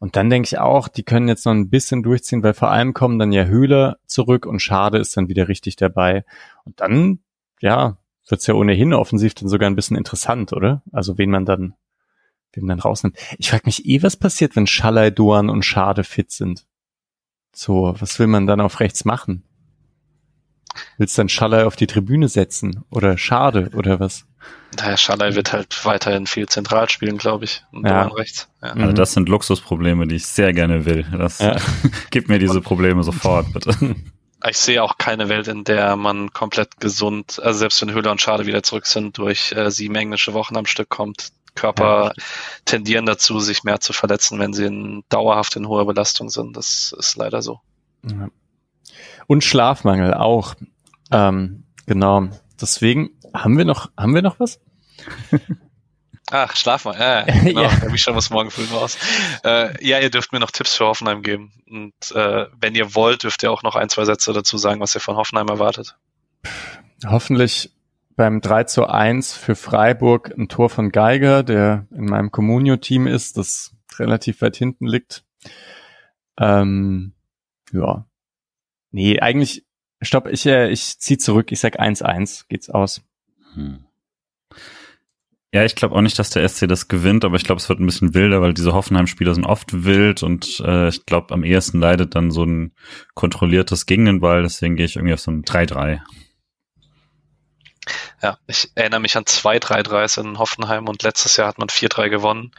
[0.00, 2.94] Und dann denke ich auch, die können jetzt noch ein bisschen durchziehen, weil vor allem
[2.94, 6.24] kommen dann ja Höhle zurück und Schade ist dann wieder richtig dabei.
[6.64, 7.18] Und dann,
[7.60, 10.82] ja, wird's ja ohnehin offensiv dann sogar ein bisschen interessant, oder?
[10.92, 11.74] Also wen man dann,
[12.54, 13.18] wen man dann rausnimmt.
[13.36, 16.64] Ich frage mich eh, was passiert, wenn Schalai, Doan und Schade fit sind.
[17.54, 19.44] So, was will man dann auf rechts machen?
[20.98, 22.84] Willst du dann Schallei auf die Tribüne setzen?
[22.90, 24.26] Oder Schade oder was?
[24.76, 27.62] Naja, Schallei wird halt weiterhin viel zentral spielen, glaube ich.
[27.70, 28.08] Und ja.
[28.08, 28.48] rechts.
[28.60, 28.72] Ja.
[28.72, 31.04] Also das sind Luxusprobleme, die ich sehr gerne will.
[31.16, 31.56] Das ja.
[32.10, 33.94] gibt mir diese Probleme sofort, bitte.
[34.46, 38.20] Ich sehe auch keine Welt, in der man komplett gesund, also selbst wenn Höhle und
[38.20, 41.32] Schade wieder zurück sind, durch äh, sieben englische Wochen am Stück kommt.
[41.54, 42.24] Körper ja.
[42.64, 46.56] tendieren dazu, sich mehr zu verletzen, wenn sie in, dauerhaft in hoher Belastung sind.
[46.56, 47.60] Das ist leider so.
[48.02, 48.28] Ja.
[49.26, 50.54] Und Schlafmangel auch.
[51.10, 52.28] Ähm, genau.
[52.60, 54.60] Deswegen haben wir noch, haben wir noch was?
[56.30, 57.00] Ach, Schlafmangel.
[57.00, 57.62] Äh, genau.
[57.62, 57.70] ja.
[57.90, 58.96] Mischa muss morgen früh raus.
[59.44, 61.52] Äh, ja, ihr dürft mir noch Tipps für Hoffenheim geben.
[61.68, 64.94] Und äh, wenn ihr wollt, dürft ihr auch noch ein, zwei Sätze dazu sagen, was
[64.94, 65.96] ihr von Hoffenheim erwartet.
[67.06, 67.73] Hoffentlich
[68.16, 73.36] beim 3 zu 1 für Freiburg ein Tor von Geiger, der in meinem Communio-Team ist,
[73.38, 75.24] das relativ weit hinten liegt.
[76.38, 77.12] Ähm,
[77.72, 78.06] ja.
[78.90, 79.64] Nee, eigentlich,
[80.00, 83.02] stopp, ich, äh, ich zieh zurück, ich sag 1-1, geht's aus.
[83.54, 83.84] Hm.
[85.52, 87.78] Ja, ich glaube auch nicht, dass der SC das gewinnt, aber ich glaube, es wird
[87.78, 91.78] ein bisschen wilder, weil diese Hoffenheim-Spieler sind oft wild und äh, ich glaube, am ehesten
[91.78, 92.72] leidet dann so ein
[93.14, 96.00] kontrolliertes gegen den Ball, deswegen gehe ich irgendwie auf so ein 3-3.
[98.22, 102.08] Ja, ich erinnere mich an zwei 3-3s in Hoffenheim und letztes Jahr hat man 4-3
[102.08, 102.52] gewonnen.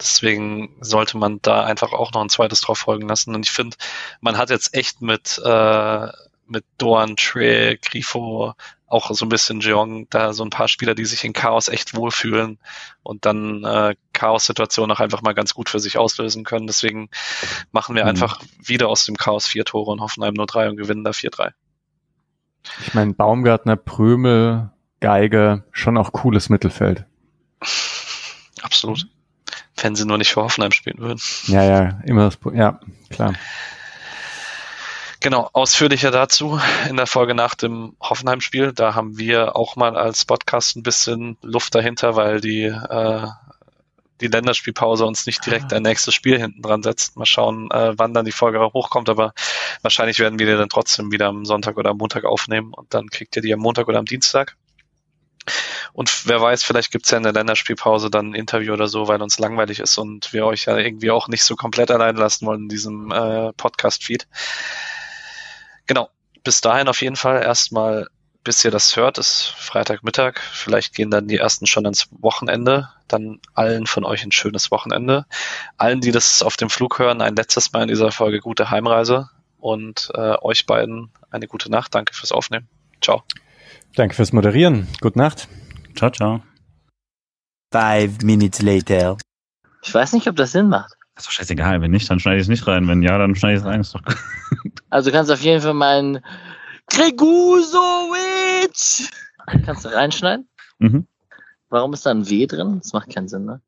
[0.00, 3.34] Deswegen sollte man da einfach auch noch ein zweites drauf folgen lassen.
[3.34, 3.76] Und ich finde,
[4.20, 6.08] man hat jetzt echt mit, äh,
[6.46, 8.54] mit Doan, Tre, Grifo,
[8.88, 11.96] auch so ein bisschen Jeong, da so ein paar Spieler, die sich in Chaos echt
[11.96, 12.58] wohlfühlen
[13.02, 16.68] und dann äh, Chaos-Situationen auch einfach mal ganz gut für sich auslösen können.
[16.68, 17.10] Deswegen
[17.72, 18.10] machen wir mhm.
[18.10, 21.52] einfach wieder aus dem Chaos vier Tore und Hoffenheim nur drei und gewinnen da 4-3.
[22.80, 27.04] Ich meine, Baumgartner, Prömel, Geige, schon auch cooles Mittelfeld.
[28.62, 29.06] Absolut.
[29.76, 31.20] Wenn sie nur nicht für Hoffenheim spielen würden.
[31.46, 33.34] Ja, ja, immer das, ja, klar.
[35.20, 38.72] Genau, ausführlicher dazu in der Folge nach dem Hoffenheim-Spiel.
[38.72, 43.26] Da haben wir auch mal als Podcast ein bisschen Luft dahinter, weil die äh,
[44.20, 47.16] die Länderspielpause uns nicht direkt ein nächstes Spiel hinten dran setzt.
[47.16, 49.32] Mal schauen, äh, wann dann die Folge hochkommt, aber
[49.82, 53.08] wahrscheinlich werden wir die dann trotzdem wieder am Sonntag oder am Montag aufnehmen und dann
[53.08, 54.56] kriegt ihr die am Montag oder am Dienstag.
[55.92, 59.22] Und wer weiß, vielleicht gibt's ja in der Länderspielpause dann ein Interview oder so, weil
[59.22, 62.62] uns langweilig ist und wir euch ja irgendwie auch nicht so komplett allein lassen wollen
[62.62, 64.26] in diesem äh, Podcast-Feed.
[65.86, 66.10] Genau.
[66.42, 68.08] Bis dahin auf jeden Fall erstmal
[68.46, 70.38] bis ihr das hört, ist Freitagmittag.
[70.38, 72.88] Vielleicht gehen dann die ersten schon ins Wochenende.
[73.08, 75.26] Dann allen von euch ein schönes Wochenende.
[75.76, 79.28] Allen, die das auf dem Flug hören, ein letztes Mal in dieser Folge gute Heimreise
[79.58, 81.92] und äh, euch beiden eine gute Nacht.
[81.96, 82.68] Danke fürs Aufnehmen.
[83.02, 83.24] Ciao.
[83.96, 84.86] Danke fürs Moderieren.
[85.00, 85.48] Gute Nacht.
[85.96, 86.40] Ciao, ciao.
[87.72, 89.16] Five minutes later.
[89.82, 90.92] Ich weiß nicht, ob das Sinn macht.
[91.16, 91.80] ist doch scheißegal.
[91.80, 92.86] Wenn nicht, dann schneide ich es nicht rein.
[92.86, 93.80] Wenn ja, dann schneide ich es rein.
[93.80, 94.02] Ist doch
[94.88, 96.20] also kannst du auf jeden Fall meinen
[98.66, 99.10] Gregusovic.
[99.64, 100.48] Kannst du reinschneiden?
[100.78, 101.06] Mhm.
[101.68, 102.80] Warum ist da ein W drin?
[102.80, 103.60] Das macht keinen Sinn, ne?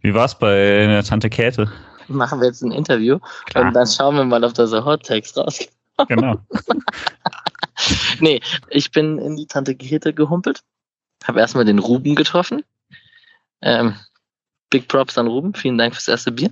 [0.00, 1.70] Wie war's bei der Tante Käthe?
[2.08, 3.66] Machen wir jetzt ein Interview Klar.
[3.66, 5.70] und dann schauen wir mal, ob da so Hot Takes rauskommt.
[6.08, 6.38] Genau.
[8.20, 10.62] nee, ich bin in die Tante Käthe gehumpelt,
[11.24, 12.62] habe erstmal den Ruben getroffen.
[13.60, 13.94] Ähm,
[14.70, 16.50] Big Props an Ruben, vielen Dank fürs erste Bier.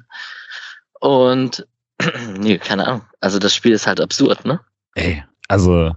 [1.01, 1.67] Und
[2.37, 3.03] nee, keine Ahnung.
[3.21, 4.61] Also das Spiel ist halt absurd, ne?
[4.95, 5.95] Ey, also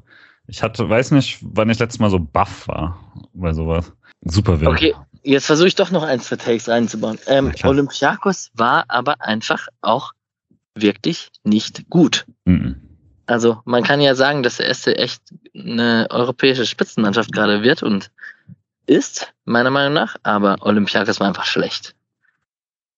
[0.50, 3.00] ich hatte, weiß nicht, wann ich letztes Mal so baff war
[3.34, 3.94] bei sowas.
[4.22, 4.70] Super wild.
[4.70, 7.20] Okay, jetzt versuche ich doch noch eins für Takes reinzubauen.
[7.28, 10.12] Ähm, Olympiakos war aber einfach auch
[10.76, 12.26] wirklich nicht gut.
[12.46, 12.82] Mhm.
[13.28, 15.22] Also man kann ja sagen, dass der SC echt
[15.54, 18.10] eine europäische Spitzenmannschaft gerade wird und
[18.88, 21.96] ist, meiner Meinung nach, aber Olympiakos war einfach schlecht.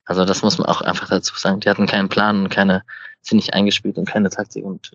[0.05, 1.59] Also das muss man auch einfach dazu sagen.
[1.59, 2.83] Die hatten keinen Plan und keine,
[3.21, 4.93] sind nicht eingespielt und keine Taktik und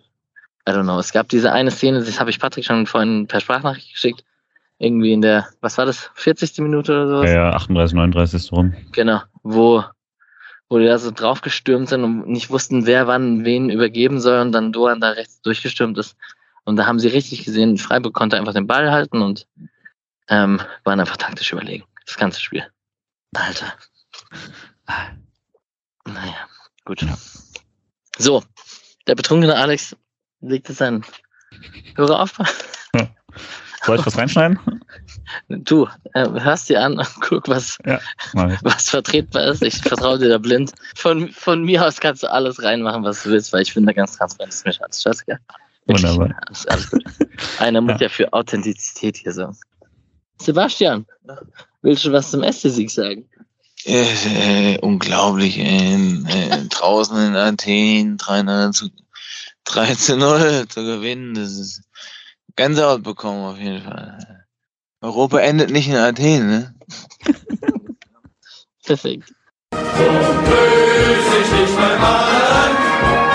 [0.67, 0.99] I don't know.
[0.99, 4.25] Es gab diese eine Szene, das habe ich Patrick schon vorhin per Sprachnachricht geschickt.
[4.79, 6.59] Irgendwie in der, was war das, 40.
[6.59, 7.23] Minute oder so?
[7.23, 8.51] Ja, 38, 39.
[8.51, 8.75] rum.
[8.91, 9.83] Genau, wo,
[10.67, 14.51] wo die da so draufgestürmt sind und nicht wussten, wer wann wen übergeben soll und
[14.51, 16.17] dann Doan da rechts durchgestürmt ist.
[16.65, 19.47] Und da haben sie richtig gesehen, Freiburg konnte einfach den Ball halten und
[20.27, 21.85] ähm, waren einfach taktisch überlegen.
[22.05, 22.67] Das ganze Spiel.
[23.33, 23.73] Alter.
[26.05, 26.47] Naja,
[26.83, 27.05] gut.
[28.17, 28.43] So,
[29.07, 29.95] der betrunkene Alex
[30.47, 31.03] legt es an.
[31.95, 32.37] Höre auf.
[32.93, 33.07] Ja.
[33.85, 34.59] Soll ich was reinschneiden?
[35.49, 37.99] Du, äh, hörst dir an und guck, was, ja,
[38.33, 39.61] was vertretbar ist.
[39.61, 40.73] Ich vertraue dir da blind.
[40.95, 44.17] Von, von mir aus kannst du alles reinmachen, was du willst, weil ich finde ganz
[44.17, 45.39] transparent ist mir alles scheißegal.
[45.85, 46.35] Wunderbar.
[46.47, 47.03] Alles, alles gut.
[47.59, 48.07] Einer muss ja.
[48.07, 49.57] ja für Authentizität hier sorgen.
[50.39, 51.05] Sebastian,
[51.81, 53.29] willst du was zum SC-Sieg sagen?
[53.85, 58.89] Äh, äh, unglaublich, äh, draußen in Athen 300 zu
[59.67, 61.81] 13-0 zu gewinnen, das ist
[62.55, 64.45] Gänsehaut bekommen auf jeden Fall.
[65.01, 66.75] Europa endet nicht in Athen, ne?
[68.85, 69.31] Perfekt.
[69.73, 73.26] So löse ich dich beim Mann.